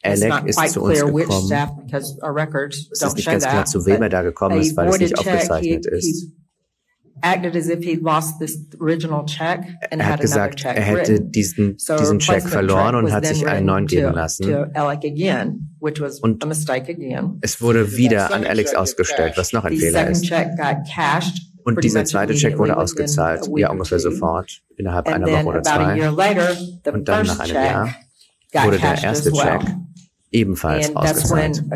[0.08, 1.46] Alec ist zu uns gekommen.
[1.46, 4.76] staff because our records Es ist nicht ganz klar, zu wem er da gekommen ist,
[4.76, 6.32] weil es nicht aufgezeichnet ist.
[7.20, 7.36] Er
[10.08, 14.46] hat gesagt, er hätte diesen, diesen Check verloren und hat sich einen neuen geben lassen.
[16.22, 16.44] Und.
[17.42, 20.32] Es wurde wieder an Alex ausgestellt, was noch ein Fehler ist.
[21.64, 26.10] Und dieser zweite Check wurde ausgezahlt, ja ungefähr sofort, innerhalb einer Woche oder zwei.
[26.94, 27.96] Und dann nach einem Jahr
[28.64, 29.32] wurde der erste.
[29.32, 29.62] Check
[30.32, 31.58] ebenfalls ausgezahlt.
[31.58, 31.70] In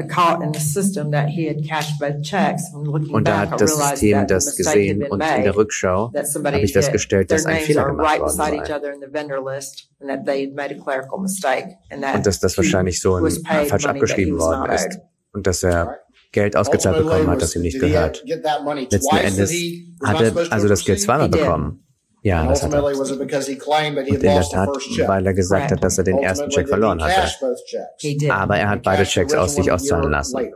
[3.13, 7.45] Und da hat das System das gesehen und in der Rückschau habe ich festgestellt, dass
[7.45, 8.61] ein Fehler gemacht worden sei.
[8.61, 12.15] other in the vendor list and that they had made a clerical mistake and that
[12.15, 14.99] Und dass das he wahrscheinlich so paid falsch abgeschrieben worden ist.
[15.33, 15.99] Und dass er
[16.31, 18.23] Geld ausgezahlt bekommen hat, das ihm nicht gehört.
[18.25, 19.51] Letzten Endes
[20.03, 21.83] hat er also das Geld zweimal bekommen.
[22.23, 22.83] Ja, das hat er.
[22.83, 22.95] Und
[23.57, 24.69] had in der Tat,
[25.07, 27.31] weil er gesagt hat, dass er den ersten Check verloren hatte.
[28.29, 30.51] Aber er hat beide Checks aus sich original auszahlen year lassen.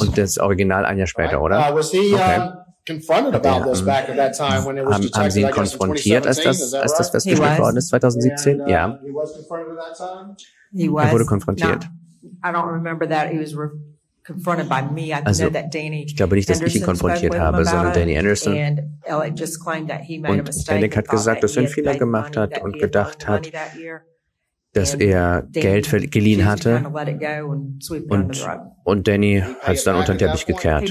[0.00, 1.58] Und das Original ein Jahr später, oder?
[1.74, 2.38] was he Okay.
[2.38, 2.52] uh,
[2.86, 5.42] confronted Hat er, about this ähm, back at that time when it was Haben, Sie
[5.42, 6.70] ihn konfrontiert, als 2017?
[6.80, 8.60] das, als das festgestellt worden ist, 2017?
[8.60, 8.98] And, uh, Ja.
[9.02, 10.36] He was confronted at that time?
[10.72, 11.12] He was.
[11.12, 11.82] wurde konfrontiert.
[12.22, 13.28] Not, I don't remember that.
[13.28, 13.54] He was
[14.28, 15.08] re- confronted by me.
[15.10, 18.16] I Also, know that Danny Ich glaube nicht, dass ich ihn konfrontiert habe, sondern Danny
[18.18, 18.56] Anderson.
[18.56, 21.56] And Alec just claimed that he made a Und mistake Alec hat gesagt, that dass
[21.56, 23.50] er he einen had Fehler gemacht hat that und he had loaned gedacht hat,
[24.74, 26.82] dass And er Geld geliehen hatte
[28.08, 28.48] und,
[28.84, 30.90] und Danny hat es dann unter den Teppich He gekehrt.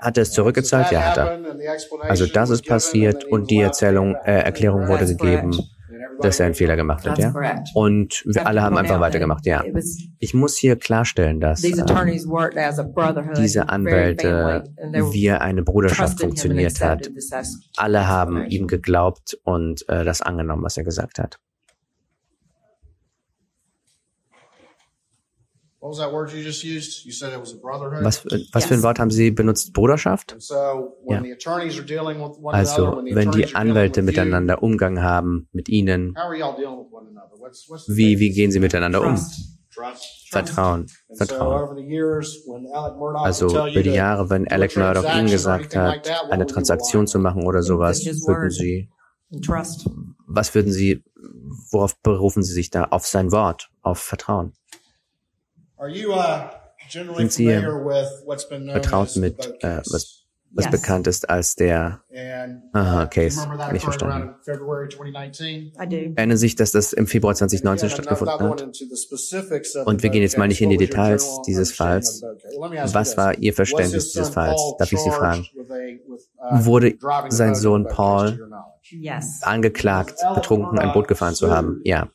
[0.00, 0.90] Hat er es zurückgezahlt?
[0.90, 1.40] Ja, hat er.
[2.02, 5.58] Also das ist passiert und die Erzählung, äh, Erklärung wurde gegeben.
[6.20, 7.32] Dass er einen Fehler gemacht hat, ja.
[7.74, 9.64] Und wir alle haben einfach weitergemacht, ja.
[10.18, 11.72] Ich muss hier klarstellen, dass ähm,
[13.36, 14.64] diese Anwälte
[15.12, 17.10] wie eine Bruderschaft funktioniert hat.
[17.76, 21.38] Alle haben ihm geglaubt und äh, das angenommen, was er gesagt hat.
[21.38, 21.46] What was
[22.58, 23.16] that word you just used?
[25.18, 25.98] You said was
[28.26, 28.82] äh, was für ein Yes.
[28.82, 29.72] Wort haben Sie benutzt?
[29.72, 30.32] Bruderschaft?
[30.32, 31.22] And so when Ja.
[31.22, 33.76] the attorneys are dealing with one another, Also, when the wenn die attorneys are dealing
[33.76, 37.38] Anwälte with miteinander Umgang haben, mit Ihnen, you, how are y'all dealing with one another?
[37.38, 39.14] What's, what's the wie, wie gehen Sie miteinander um?
[39.14, 39.58] Trust.
[39.72, 40.04] Trust.
[40.32, 41.62] Vertrauen, And so Vertrauen.
[41.62, 45.74] over the years, when Alec Murdoch Also über die Jahre, wenn Alec Murdoch Ihnen gesagt
[45.76, 48.50] hat, eine Transaktion zu machen oder sowas, würden.
[48.50, 48.88] Sie,
[50.26, 51.02] was würden Sie,
[51.70, 52.84] worauf berufen Sie sich da?
[52.90, 54.52] Auf sein Wort, auf Vertrauen.
[54.52, 55.67] Are you uh, generally
[56.90, 59.92] Sind Sie, familiar with what's been known Vertraut as the mit, äh, case?
[59.92, 60.70] was, was Yes.
[60.70, 63.36] bekannt ist als der, And Aha, uh, case.
[63.36, 64.12] you remember that Hab ich verstanden.
[64.14, 65.72] around in February 2019?
[65.80, 66.12] I do.
[66.16, 68.60] erinnern sich, dass das im Februar Again, 2019 I'm not stattgefunden going hat?
[68.62, 70.64] into the specifics of Und wir gehen jetzt mal nicht case.
[70.64, 72.22] in die What was your Details dieses Falls.
[72.22, 72.60] understanding of the boat case?
[72.62, 74.56] Let me ask you Was war Ihr Verständnis his dieses son Falls?
[74.56, 75.46] Paul Darf ich Sie fragen?
[75.58, 78.48] uh, Wurde sein Sohn Paul
[79.42, 81.80] angeklagt, betrunken ein Boot gefahren zu haben?
[81.84, 82.08] Ja.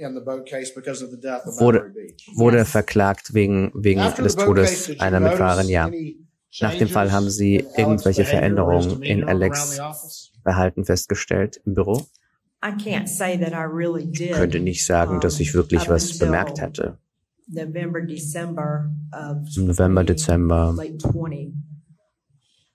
[0.00, 1.92] Civilly in the boat case because of the death of Wurde,
[2.36, 5.68] wurde verklagt wegen, wegen des Todes einer Mitfahrerin?
[5.68, 5.90] Ja.
[6.60, 9.80] Nach dem Fall haben Sie irgendwelche Veränderungen in Alex?
[10.42, 12.06] Verhalten festgestellt im Büro?
[12.62, 14.32] I can't say that I really did.
[14.32, 16.98] Könnte nicht sagen, dass ich wirklich was bemerkt hätte.
[17.46, 18.00] November,
[20.04, 21.12] Dezember, late 20.
[21.12, 21.52] Okay,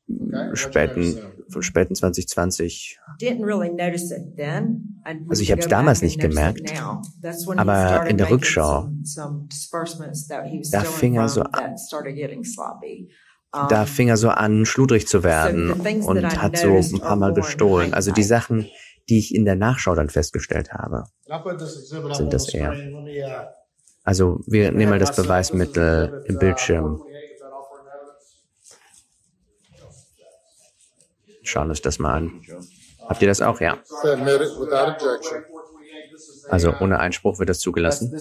[0.08, 1.18] what'd you notice späten?
[1.62, 3.00] Späten 2020.
[3.22, 5.02] Didn't really notice it then.
[5.08, 6.74] I Also ich hab's damals nicht gemerkt.
[7.56, 8.90] Aber in der Rückschau,
[10.72, 11.76] da fing er so an-
[13.70, 17.94] Da fing er so an, schludrig zu werden und hat so ein paar Mal gestohlen.
[17.94, 18.24] Also die.
[18.24, 18.68] Sachen,
[19.08, 21.04] die ich in der Nachschau dann festgestellt habe.
[22.14, 22.74] Sind das eher.
[22.74, 23.46] uh,
[24.04, 27.06] Also wir nehmen mal das Beweismittel im uh, Bildschirm, 428.
[27.28, 28.36] Is that offering evidence?
[31.46, 32.42] Schauen uns das mal an.
[33.08, 33.62] Habt ihr das auch?
[33.62, 33.78] Ja.
[36.48, 38.12] Also ohne Einspruch wird das zugelassen.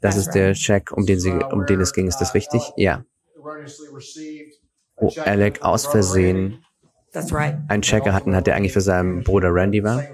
[0.00, 2.06] Das ist der Check, um den, sie, um den es ging.
[2.06, 2.72] Ist das richtig?
[2.76, 3.04] Ja.
[4.96, 6.64] Wo check Alec aus Versehen
[7.68, 10.04] einen Check erhalten hat, der eigentlich für seinen Bruder Randy war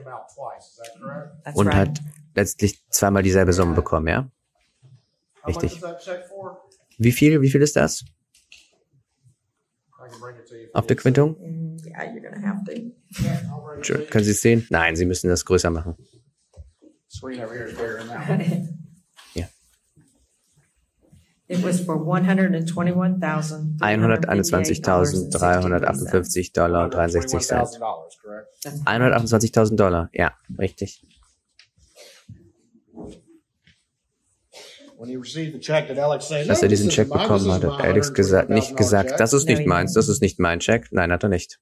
[1.55, 2.01] und hat
[2.35, 4.31] letztlich zweimal dieselbe Summe bekommen, ja?
[5.47, 5.83] Richtig.
[6.99, 8.05] Wie viel, wie viel ist das
[10.05, 10.63] I can bring it to you.
[10.74, 11.37] Auf der Quittung?
[11.87, 12.72] Yeah, you're gonna have to.
[12.72, 14.04] I'll bring it to you.
[14.10, 14.66] Können Sie es sehen?
[14.70, 15.94] Nein, Sie müssen das größer machen.
[17.08, 18.44] Screen over here is bigger than that one.
[19.34, 19.46] Ja.
[21.46, 23.78] It was for one hundred and twenty-one thousand.
[23.80, 27.68] 121.358 Dollar und 63 Cent.
[27.68, 28.48] $21,000, correct?
[28.87, 31.00] 128.000 Dollar, ja, richtig.
[32.92, 33.76] When he received the check,
[34.40, 38.76] did Alex say, Als "No, er diesen Check bekommen hat, hat Alex gesagt, nicht $120,000
[38.76, 40.88] gesagt, check." das ist nicht meins, das ist nicht mein Check.
[40.92, 41.59] Nein, hat er nicht.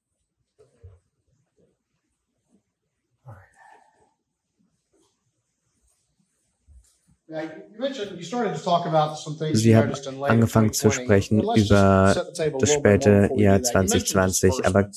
[9.53, 12.27] Sie haben angefangen zu sprechen über
[12.59, 14.89] das späte Jahr 2020, aber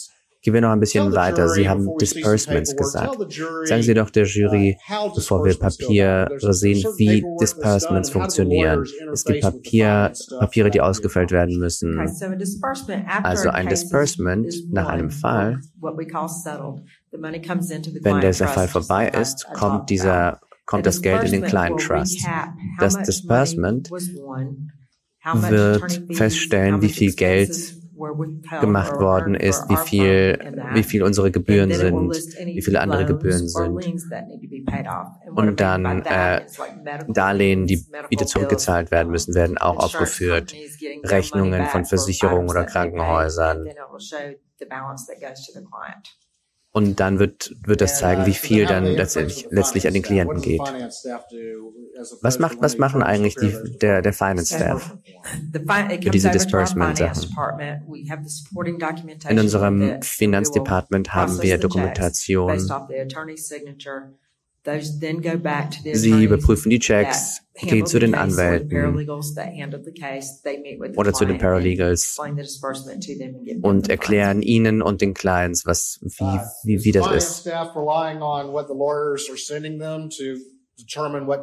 [0.47, 1.49] gehen wir noch ein bisschen weiter.
[1.49, 3.17] Sie haben Disbursements gesagt.
[3.65, 4.79] Sagen Sie doch der Jury,
[5.13, 8.85] bevor wir Papiere sehen, wie Disbursements funktionieren.
[9.13, 11.99] Es gibt Papier, Papiere, die ausgefüllt werden müssen.
[13.25, 15.63] Also ein Disbursement nach einem Fall,
[17.11, 22.25] wenn dieser Fall vorbei ist, kommt dieser kommt das Geld in den kleinen Trust.
[22.79, 27.77] Das Disbursement wird feststellen, wie viel Geld
[28.61, 30.39] gemacht worden ist, wie viel,
[30.75, 33.85] wie viel unsere Gebühren sind, wie viele andere Gebühren sind.
[35.35, 36.47] Und dann äh,
[37.09, 40.55] Darlehen, die wieder zurückgezahlt werden müssen, werden auch aufgeführt.
[41.05, 43.69] Rechnungen von Versicherungen oder Krankenhäusern.
[46.77, 50.61] Und dann wird, wird das zeigen, wie viel dann letztendlich, letztlich an den Klienten geht.
[52.21, 54.95] Was macht, was machen eigentlich die, der, der Finance Staff?
[56.03, 57.31] für diese Disbursement-Sachen?
[59.27, 62.61] In unserem Finanzdepartement haben wir Dokumentation
[65.93, 69.07] Sie überprüfen die Checks, gehen zu den Anwälten
[70.97, 72.17] oder zu den Paralegals
[73.63, 76.25] und erklären ihnen und den Clients, was, wie,
[76.65, 77.47] wie, wie das ist.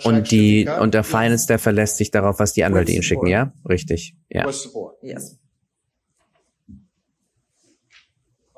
[0.05, 3.53] Und die, und der Finance, der verlässt sich darauf, was die Anwälte ihnen schicken, ja?
[3.67, 4.45] Richtig, ja.
[5.01, 5.39] Yes.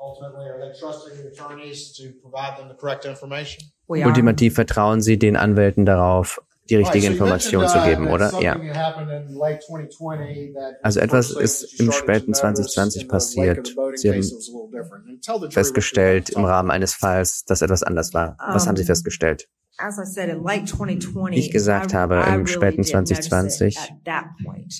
[0.06, 3.64] Ultimately, are they trusting the attorneys to provide them the correct information?
[3.88, 4.08] We are.
[4.08, 6.40] Ultimativ vertrauen sie den Anwälten darauf,
[6.70, 8.40] die richtige Information zu uh, geben, oder?
[8.40, 8.54] Ja.
[8.54, 13.08] that happened in late 2020 that Also etwas ist im späten to notice 2020 in
[13.08, 13.98] the wake of the passiert.
[13.98, 16.44] Sie haben festgestellt im.
[16.44, 18.36] Rahmen eines Falls, dass etwas anders war.
[18.38, 19.48] Was haben Sie festgestellt?
[19.78, 23.24] As I said, in late 2020, Wie ich gesagt habe, im späten didn't notice it
[23.24, 24.72] 2020 at that point.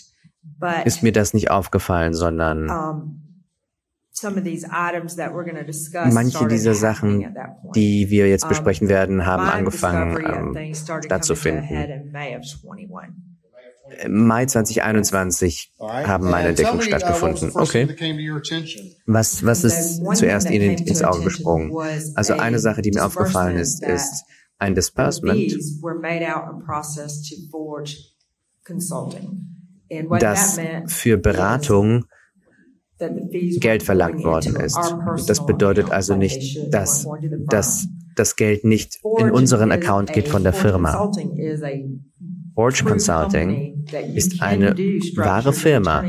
[0.58, 2.70] But, Ist mir das nicht aufgefallen, sondern
[6.12, 7.34] manche dieser Sachen,
[7.74, 11.64] die wir jetzt besprechen werden, haben angefangen of ähm, stattzufinden.
[11.64, 13.26] head in May of 21.
[14.02, 16.06] Im Mai 2021 All right.
[16.08, 17.52] haben meine Entdeckungen uh, stattgefunden.
[17.54, 17.86] Okay.
[19.06, 21.72] Was, was ist one zuerst thing that Ihnen ins Auge gesprungen?
[22.16, 24.24] Also a eine Sache, die mir aufgefallen ist, disbursement ist
[24.58, 25.54] ein Disbursement,
[30.18, 32.06] das für Beratung
[32.98, 34.78] Geld verlangt worden ist.
[35.26, 37.06] Das bedeutet also nicht, dass,
[37.48, 41.12] dass das Geld nicht in unseren Account geht von der Firma.
[42.54, 44.74] Forge Consulting ist eine
[45.16, 46.04] wahre Firma,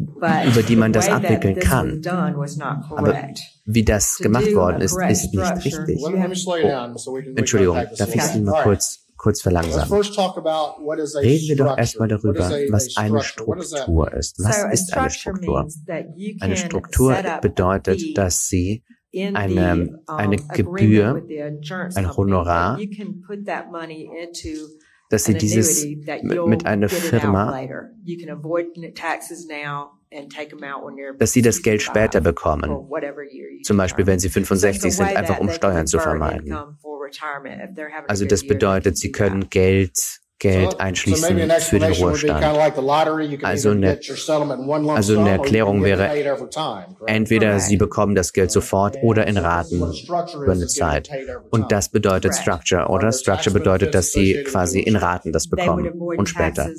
[0.00, 2.02] über die man das abwickeln kann.
[2.90, 3.16] Aber
[3.64, 6.02] wie das gemacht worden ist, ist nicht richtig.
[6.02, 6.96] Can
[7.36, 9.88] Entschuldigung, darf ich Sie mal kurz, kurz verlangsamen?
[11.22, 14.38] Reden wir doch erstmal darüber, was eine Struktur ist.
[14.42, 15.66] Was ist eine Struktur?
[16.42, 21.14] Eine Struktur bedeutet, dass Sie in eine- eine Gebühr,
[21.96, 22.78] ein Honorar,
[25.10, 25.84] dass Sie dieses
[26.22, 27.50] mit, einer Firma,
[31.18, 32.88] dass Sie das Geld 65 später bekommen.
[33.62, 34.46] Zum Beispiel, wenn Sie determine.
[34.46, 36.56] 65 So it's a sind, einfach um Steuern zu vermeiden.
[38.08, 39.48] Also das bedeutet, Sie können.
[39.50, 42.42] Geld, Geld einschließen für den Ruhestand.
[43.42, 43.98] Also either eine-
[44.96, 46.10] also eine Erklärung wäre?
[47.06, 47.60] Entweder.
[47.60, 51.10] Sie bekommen das Geld sofort oder in Raten über eine Zeit.
[51.50, 52.34] Und das bedeutet.
[52.34, 53.12] Structure, oder?
[53.12, 56.70] Structure bedeutet, dass Sie quasi in Raten das bekommen und später.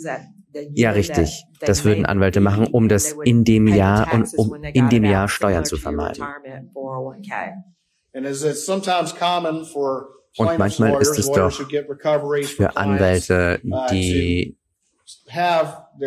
[0.73, 1.45] Ja, richtig.
[1.61, 5.63] Das würden Anwälte machen, um das in dem Jahr und um in dem Jahr Steuern
[5.65, 6.23] zu vermeiden.
[6.73, 7.53] 401k.
[8.13, 14.57] And is it sometimes common for Und manchmal ist es doch Für Anwälte, uh, die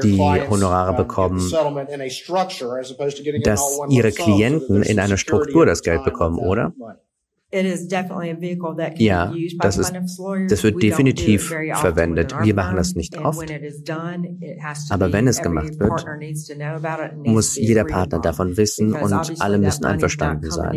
[0.02, 1.38] die Honorare bekommen,
[3.42, 6.72] dass ihre Klienten in einer Struktur das Geld bekommen, oder?
[8.98, 9.92] Ja, das ist-
[10.48, 12.34] das wird definitiv verwendet.
[12.42, 13.48] Wir machen das nicht oft.
[14.90, 17.32] Aber be- wenn es every gemacht wird, partner needs to know about it and needs
[17.32, 20.74] muss jeder Partner davon wissen Because und alle müssen einverstanden sein,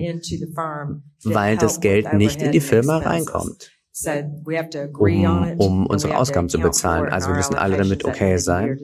[1.23, 4.11] weil das Geld nicht in die Firma reinkommt, So
[4.45, 7.07] we have to agree on um, um unsere we have to Ausgaben zu bezahlen.
[7.07, 8.79] in Also wir müssen alle damit okay sein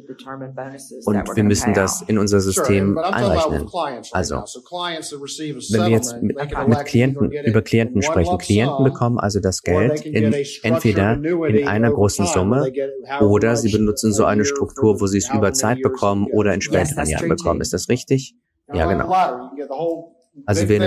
[1.05, 3.69] und wir müssen das in unser System einrechnen.
[4.11, 4.45] Also, now.
[4.47, 6.35] So clients that receive a Wenn wir jetzt mit,
[6.67, 10.33] mit Klienten, über in Klienten sprechen, Klienten sum, bekommen also das or they Geld in,
[10.63, 15.05] entweder in einer großen Summe they get however oder sie benutzen so eine Struktur, wo
[15.05, 17.61] sie es über Zeit years bekommen oder in Yes, späteren Jahren bekommen.
[17.61, 18.33] Ist das richtig?
[18.73, 19.07] Ja, Like a genau.
[19.09, 20.15] lottery, you get the whole
[20.47, 20.79] Also big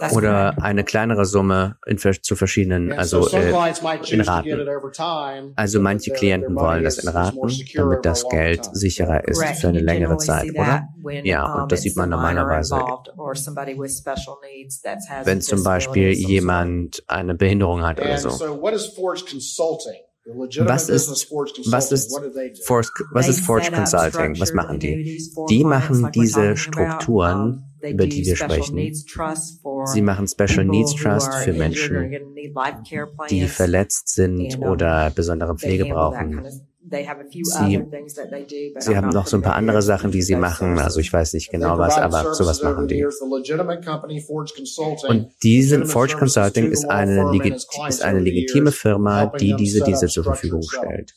[0.00, 3.50] das oder eine kleinere Summe in, zu verschiedenen, also äh,
[4.08, 5.52] in Raten.
[5.56, 10.16] Also manche Klienten wollen das in Raten, damit das Geld sicherer ist für eine längere
[10.16, 10.88] Zeit, oder?
[11.24, 12.76] Ja, und das sieht man normalerweise.
[15.24, 18.30] Wenn zum Beispiel jemand eine Behinderung hat oder so.
[20.26, 21.30] Was ist,
[21.70, 22.14] was ist,
[22.64, 24.38] Forge, was ist Forge Consulting?
[24.38, 25.18] Was machen die?
[25.48, 28.92] Die machen diese Strukturen, über die wir sprechen.
[29.84, 32.12] Sie machen Special Needs Trust für Menschen,
[33.30, 36.44] die verletzt sind oder besondere Pflege brauchen.
[38.78, 40.78] Sie, haben noch so ein paar andere Sachen, die sie machen.
[40.78, 43.04] Also ich weiß nicht genau was, aber sowas machen die.
[45.08, 47.30] Und diese Forge Consulting ist eine,
[47.88, 51.14] ist eine legitime Firma, die diese Dienste zur Verfügung stellt.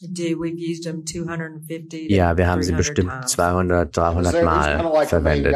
[2.07, 5.55] Ja, wir haben sie bestimmt 200, 300 Mal verwendet.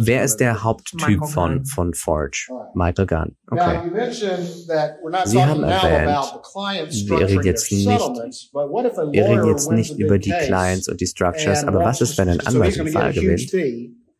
[0.00, 2.48] Wer ist der Haupttyp von, von Forge?
[2.74, 3.36] Michael Gunn.
[3.50, 3.80] Okay.
[5.24, 7.88] Sie haben erwähnt, wir reden jetzt nicht
[8.68, 12.40] wir reden jetzt nicht über die Clients und die Structures, aber was ist, wenn ein
[12.40, 13.52] Anwalt den Fall gewinnt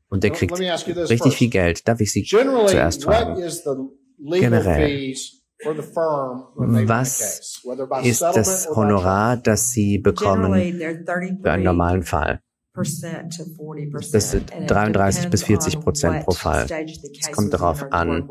[0.09, 1.87] und der kriegt richtig viel Geld?
[1.89, 3.43] Darf ich Sie zuerst fragen?
[4.19, 5.15] Generell,
[6.87, 7.63] was
[8.03, 10.81] ist das Honorar, das Sie bekommen
[11.43, 12.41] für einen normalen Fall?
[12.75, 16.67] Das sind 33 bis 40 Prozent pro Fall.
[17.21, 18.31] Es kommt darauf an,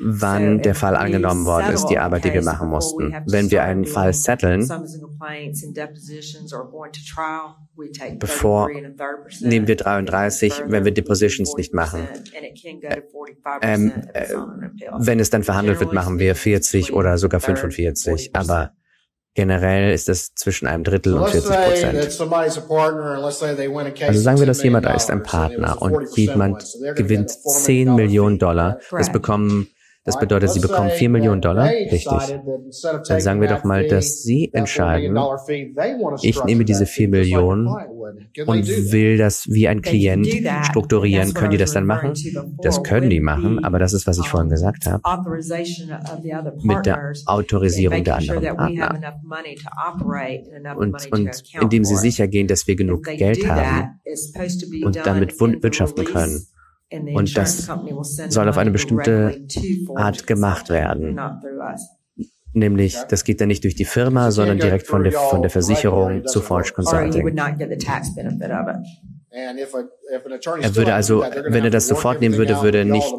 [0.00, 3.14] wann der Fall angenommen worden ist, die Arbeit, die wir machen mussten.
[3.26, 4.68] Wenn wir einen Fall settlen,
[8.18, 8.68] bevor
[9.40, 12.08] nehmen wir 33, wenn wir Depositions nicht machen.
[13.62, 14.26] Ähm, äh,
[14.98, 18.34] wenn es dann verhandelt wird, machen wir 40 oder sogar 45.
[18.34, 18.72] Aber
[19.36, 21.98] Generell ist es zwischen einem Drittel und 40 Prozent.
[24.08, 26.64] Also sagen wir, dass jemand ist ein Partner und jemand
[26.94, 28.80] gewinnt 10 Millionen Dollar.
[28.90, 29.68] Das bekommen
[30.06, 32.06] das bedeutet, sie bekommen 4 Millionen Dollar, richtig.
[33.08, 35.18] Dann sagen wir doch mal, dass sie entscheiden,
[36.22, 40.28] ich nehme diese 4 Millionen und will das wie ein Klient
[40.62, 41.34] strukturieren.
[41.34, 42.14] Können die das dann machen?
[42.62, 45.02] Das können die machen, aber das ist, was ich vorhin gesagt habe,
[46.62, 49.20] mit der Autorisierung der anderen Partner.
[50.76, 54.00] Und, und indem sie sicher gehen, dass wir genug Geld haben
[54.84, 56.46] und damit wirtschaften können
[56.92, 57.68] und das
[58.28, 59.46] soll auf eine bestimmte
[59.96, 61.18] Art gemacht werden.
[62.52, 66.24] Nämlich, das geht dann nicht durch die Firma, sondern direkt von der, von der Versicherung
[66.26, 67.36] zu Forge Consulting.
[69.36, 73.14] Er würde also, wenn er das sofort nehmen würde, würde er nicht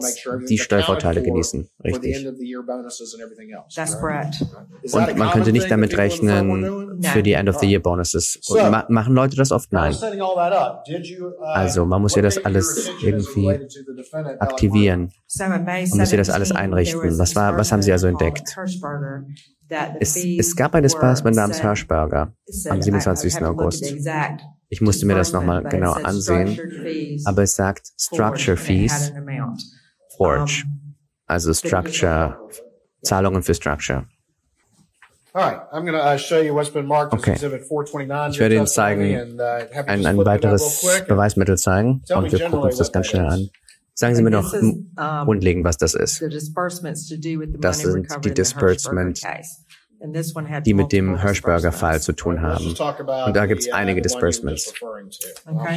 [0.50, 1.70] die Steuervorteile genießen.
[1.84, 2.28] Richtig.
[4.94, 8.40] Und man könnte nicht damit rechnen für die End-of-the-Year-Bonuses.
[8.88, 9.72] machen Leute das oft?
[9.72, 9.96] Nein.
[11.40, 13.68] Also man muss ja das alles irgendwie
[14.40, 15.12] aktivieren.
[15.38, 17.20] Man muss ja das alles einrichten.
[17.20, 18.56] Was, war, was haben Sie also entdeckt?
[20.00, 22.34] Es, es gab eine Spaß namens Hirschberger
[22.70, 23.44] am 27.
[23.44, 23.84] August.
[24.70, 26.60] Ich musste mir das nochmal genau ansehen.
[27.26, 29.14] Aber es sagt Structure Fees,
[30.18, 30.64] Forge.
[31.26, 32.38] Also Structure,
[33.02, 34.06] Zahlungen für Structure.
[37.14, 37.36] Okay.
[37.36, 39.40] Ich werde Ihnen zeigen,
[39.86, 43.50] ein, ein weiteres Beweismittel zeigen und wir gucken uns das ganz schnell an.
[43.94, 44.54] Sagen Sie mir noch
[45.26, 46.22] grundlegend, was das ist.
[47.60, 49.22] Das sind die Disbursements,
[50.66, 52.68] die mit dem Hirschberger-Fall zu tun haben.
[52.68, 54.74] Und da gibt es einige Disbursements.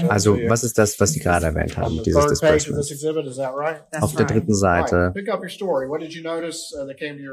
[0.08, 2.78] Also was ist das, was Sie gerade erwähnt haben, dieses Disbursement?
[4.00, 5.12] Auf der dritten Seite.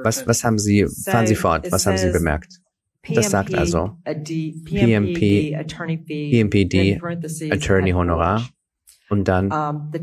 [0.03, 2.61] Was, was haben Sie, fahren Sie fort, was haben Sie bemerkt?
[3.13, 5.55] Das sagt also PMP,
[6.07, 6.99] PMPD,
[7.51, 8.47] Attorney Honorar
[9.09, 9.49] und dann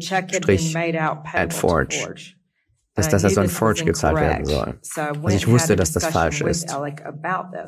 [0.00, 2.34] Strich at Forge.
[2.96, 4.78] Also also dass das als ein Forge gezahlt werden soll.
[4.96, 6.74] Also ich wusste, dass das falsch ist.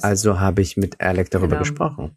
[0.02, 2.16] Also habe ich mit Alec darüber gesprochen.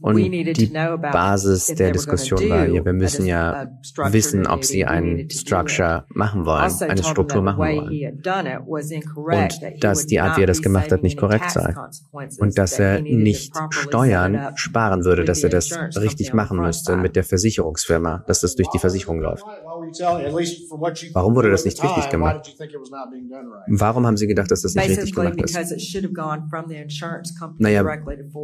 [0.00, 0.72] Und die
[1.12, 3.68] Basis der Diskussion war, ja, wir müssen ja
[4.10, 8.22] wissen, ob sie ein Structure machen wollen, eine Struktur machen wollen.
[9.14, 11.76] Und dass die Art, wie er das gemacht hat, nicht korrekt sei.
[12.40, 17.22] Und dass er nicht Steuern sparen würde, dass er das richtig machen müsste mit der
[17.22, 19.44] Versicherungsfirma, dass das durch die Versicherung läuft.
[21.12, 22.56] Warum wurde das nicht richtig gemacht?
[23.68, 25.56] Warum haben Sie gedacht, dass das nicht richtig gemacht ist?
[27.58, 27.84] Naja,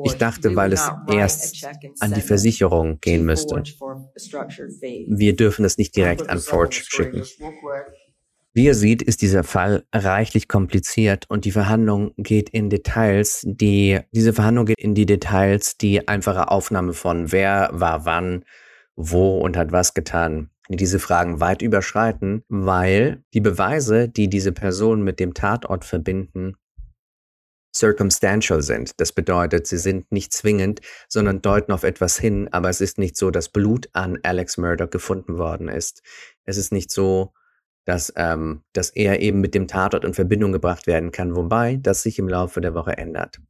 [0.04, 1.66] ich dachte, weil es erst
[2.00, 3.62] an die Versicherung gehen müsste.
[5.08, 7.22] Wir dürfen es nicht direkt an Forge schicken.
[8.54, 14.00] Wie ihr seht, ist dieser Fall reichlich kompliziert und die Verhandlung geht in Details, die,
[14.10, 18.44] diese Verhandlung geht in die Details, die einfache Aufnahme von wer war wann,
[18.94, 24.52] wo und hat was getan die diese Fragen weit überschreiten, weil die Beweise, die diese
[24.52, 26.56] Person mit dem Tatort verbinden,
[27.74, 29.00] circumstantial sind.
[29.00, 33.16] Das bedeutet, sie sind nicht zwingend, sondern deuten auf etwas hin, aber es ist nicht
[33.16, 36.02] so, dass Blut an Alex Murdoch gefunden worden ist.
[36.44, 37.32] Es ist nicht so,
[37.84, 42.02] dass, ähm, dass er eben mit dem Tatort in Verbindung gebracht werden kann, wobei das
[42.02, 43.40] sich im Laufe der Woche ändert.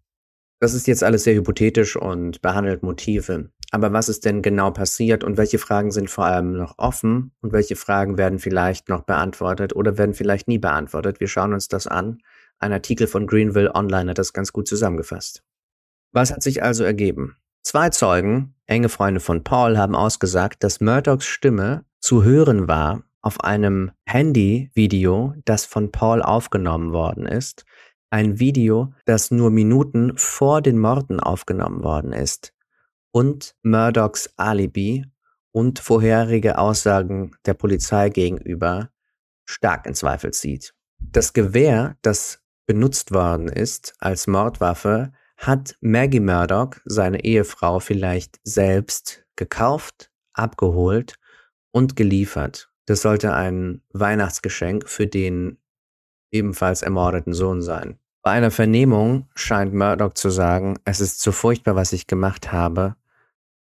[0.60, 3.50] Das ist jetzt alles sehr hypothetisch und behandelt Motive.
[3.74, 7.52] Aber was ist denn genau passiert und welche Fragen sind vor allem noch offen und
[7.52, 11.20] welche Fragen werden vielleicht noch beantwortet oder werden vielleicht nie beantwortet?
[11.20, 12.18] Wir schauen uns das an.
[12.58, 15.42] Ein Artikel von Greenville Online hat das ganz gut zusammengefasst.
[16.12, 17.38] Was hat sich also ergeben?
[17.62, 23.40] Zwei Zeugen, enge Freunde von Paul, haben ausgesagt, dass Murdochs Stimme zu hören war auf
[23.40, 27.64] einem Handy-Video, das von Paul aufgenommen worden ist
[28.12, 32.52] ein Video, das nur Minuten vor den Morden aufgenommen worden ist
[33.12, 35.06] und Murdochs Alibi
[35.52, 38.90] und vorherige Aussagen der Polizei gegenüber
[39.44, 40.74] stark in Zweifel zieht.
[40.98, 49.24] Das Gewehr, das benutzt worden ist als Mordwaffe, hat Maggie Murdoch, seine Ehefrau, vielleicht selbst
[49.36, 51.16] gekauft, abgeholt
[51.72, 52.70] und geliefert.
[52.86, 55.58] Das sollte ein Weihnachtsgeschenk für den
[56.30, 57.98] ebenfalls ermordeten Sohn sein.
[58.22, 62.94] Bei einer Vernehmung scheint Murdoch zu sagen, es ist zu furchtbar, was ich gemacht habe,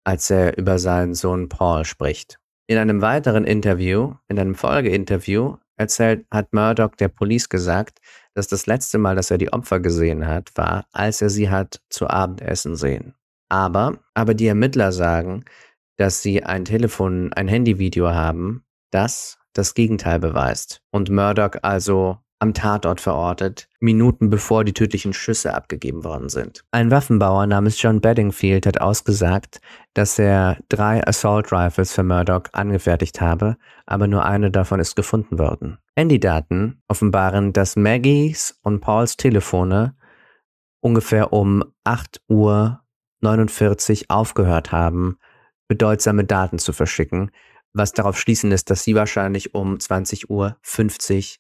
[0.05, 2.39] als er über seinen Sohn Paul spricht.
[2.67, 7.99] In einem weiteren Interview, in einem Folgeinterview, erzählt, hat Murdoch der Police gesagt,
[8.35, 11.81] dass das letzte Mal, dass er die Opfer gesehen hat, war, als er sie hat
[11.89, 13.15] zu Abendessen sehen.
[13.49, 15.45] Aber, aber die Ermittler sagen,
[15.97, 22.55] dass sie ein Telefon, ein Handyvideo haben, das das Gegenteil beweist und Murdoch also am
[22.55, 26.65] Tatort verortet, Minuten bevor die tödlichen Schüsse abgegeben worden sind.
[26.71, 29.61] Ein Waffenbauer namens John Bedingfield hat ausgesagt,
[29.95, 35.39] dass er drei Assault Rifles für Murdoch angefertigt habe, aber nur eine davon ist gefunden
[35.39, 35.79] worden.
[35.97, 39.95] Handydaten offenbaren, dass Maggies und Pauls Telefone
[40.81, 42.81] ungefähr um 8 Uhr
[43.21, 45.19] 49 aufgehört haben,
[45.69, 47.31] bedeutsame Daten zu verschicken,
[47.75, 51.39] was darauf schließen lässt, dass sie wahrscheinlich um 20 Uhr 50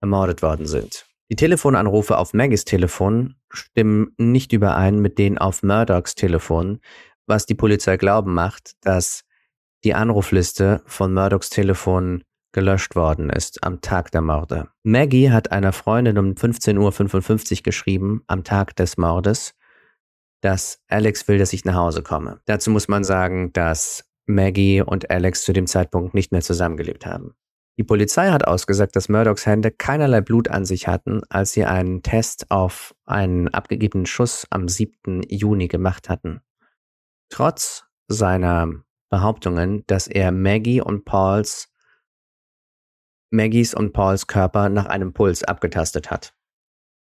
[0.00, 1.06] ermordet worden sind.
[1.28, 6.80] Die Telefonanrufe auf Maggies Telefon stimmen nicht überein mit denen auf Murdochs Telefon,
[7.26, 9.24] was die Polizei glauben macht, dass
[9.82, 12.22] die Anrufliste von Murdochs Telefon
[12.52, 14.68] gelöscht worden ist am Tag der Morde.
[14.82, 19.54] Maggie hat einer Freundin um 15.55 Uhr geschrieben, am Tag des Mordes,
[20.40, 22.40] dass Alex will, dass ich nach Hause komme.
[22.46, 27.34] Dazu muss man sagen, dass Maggie und Alex zu dem Zeitpunkt nicht mehr zusammengelebt haben.
[27.78, 32.02] Die Polizei hat ausgesagt, dass Murdochs Hände keinerlei Blut an sich hatten, als sie einen
[32.02, 35.22] Test auf einen abgegebenen Schuss am 7.
[35.28, 36.40] Juni gemacht hatten.
[37.28, 38.72] Trotz seiner
[39.10, 41.70] Behauptungen, dass er Maggie und Pauls
[43.30, 46.34] Maggies und Pauls Körper nach einem Puls abgetastet hat.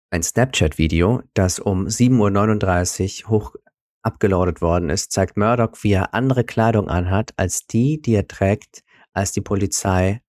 [0.09, 3.55] Ein Snapchat-Video, das um 7.39 Uhr hoch
[4.01, 8.83] abgeloadet worden ist, zeigt Murdoch, wie er andere Kleidung anhat als die, die er trägt,
[9.13, 10.21] als die Polizei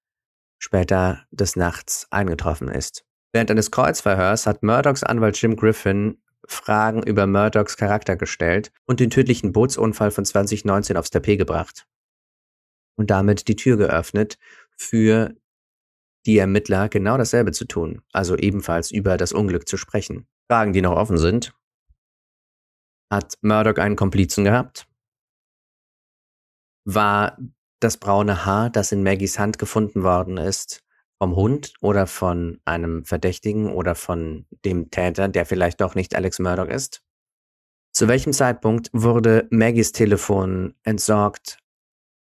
[0.58, 3.04] später des Nachts eingetroffen ist.
[3.32, 9.10] Während eines Kreuzverhörs hat Murdochs Anwalt Jim Griffin Fragen über Murdochs Charakter gestellt und den
[9.10, 11.86] tödlichen Bootsunfall von 2019 aufs Tapet gebracht.
[12.96, 14.38] Und damit die Tür geöffnet
[14.76, 15.34] für
[16.26, 20.26] die Ermittler genau dasselbe zu tun, also ebenfalls über das Unglück zu sprechen.
[20.50, 21.54] Fragen, die noch offen sind.
[23.10, 24.86] Hat Murdoch einen Komplizen gehabt?
[26.84, 27.38] War
[27.80, 30.82] das braune Haar, das in Maggies Hand gefunden worden ist,
[31.18, 36.38] vom Hund oder von einem Verdächtigen oder von dem Täter, der vielleicht doch nicht Alex
[36.38, 37.02] Murdoch ist?
[37.92, 41.58] Zu welchem Zeitpunkt wurde Maggies Telefon entsorgt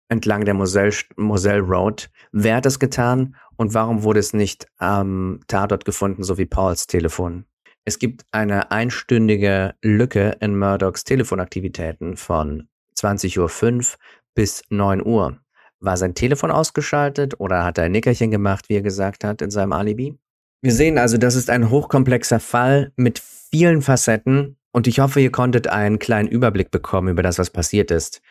[0.09, 2.09] entlang der Moselle, Moselle Road?
[2.31, 6.87] Wer hat es getan und warum wurde es nicht am Tatort gefunden, so wie Pauls
[6.87, 7.45] Telefon?
[7.85, 12.67] Es gibt eine einstündige Lücke in Murdochs Telefonaktivitäten von
[12.97, 13.97] 20.05 Uhr
[14.35, 15.37] bis 9 Uhr.
[15.79, 19.51] War sein Telefon ausgeschaltet oder hat er ein Nickerchen gemacht, wie er gesagt hat, in
[19.51, 20.17] seinem Alibi?
[20.61, 25.31] Wir sehen also, das ist ein hochkomplexer Fall mit vielen Facetten und ich hoffe, ihr
[25.31, 28.21] konntet einen kleinen Überblick bekommen über das, was passiert ist.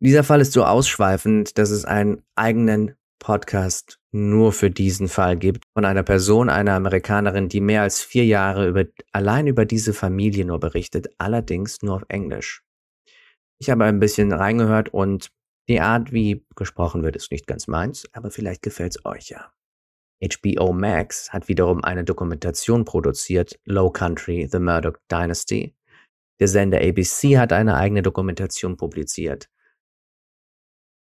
[0.00, 5.64] Dieser Fall ist so ausschweifend, dass es einen eigenen Podcast nur für diesen Fall gibt
[5.74, 10.46] von einer Person, einer Amerikanerin, die mehr als vier Jahre über, allein über diese Familie
[10.46, 12.62] nur berichtet, allerdings nur auf Englisch.
[13.60, 15.30] Ich habe ein bisschen reingehört und
[15.68, 19.52] die Art, wie gesprochen wird, ist nicht ganz meins, aber vielleicht gefällt es euch ja.
[20.22, 25.74] HBO Max hat wiederum eine Dokumentation produziert, Low Country, The Murdoch Dynasty.
[26.40, 29.48] Der Sender ABC hat eine eigene Dokumentation publiziert.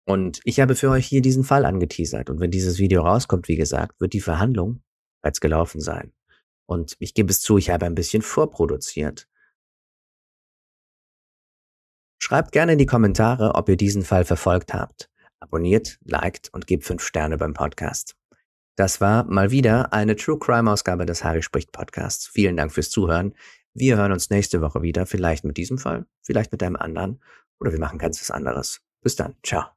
[0.08, 2.30] Und ich habe für euch hier diesen Fall angeteasert.
[2.30, 4.82] Und wenn dieses Video rauskommt, wie gesagt, wird die Verhandlung
[5.22, 6.14] bereits gelaufen sein.
[6.66, 9.28] Und ich gebe es zu, ich habe ein bisschen vorproduziert.
[12.28, 15.10] Schreibt gerne in die Kommentare, ob ihr diesen Fall verfolgt habt.
[15.40, 18.18] Abonniert, liked und gebt fünf Sterne beim Podcast.
[18.76, 22.28] Das war mal wieder eine True Crime Ausgabe des Harry spricht Podcasts.
[22.28, 23.34] Vielen Dank fürs Zuhören.
[23.74, 27.24] Wir hören uns nächste Woche wieder, vielleicht mit diesem Fall, vielleicht mit einem anderen
[27.62, 28.82] oder wir machen ganz was anderes.
[29.02, 29.36] Bis dann.
[29.42, 29.77] Ciao.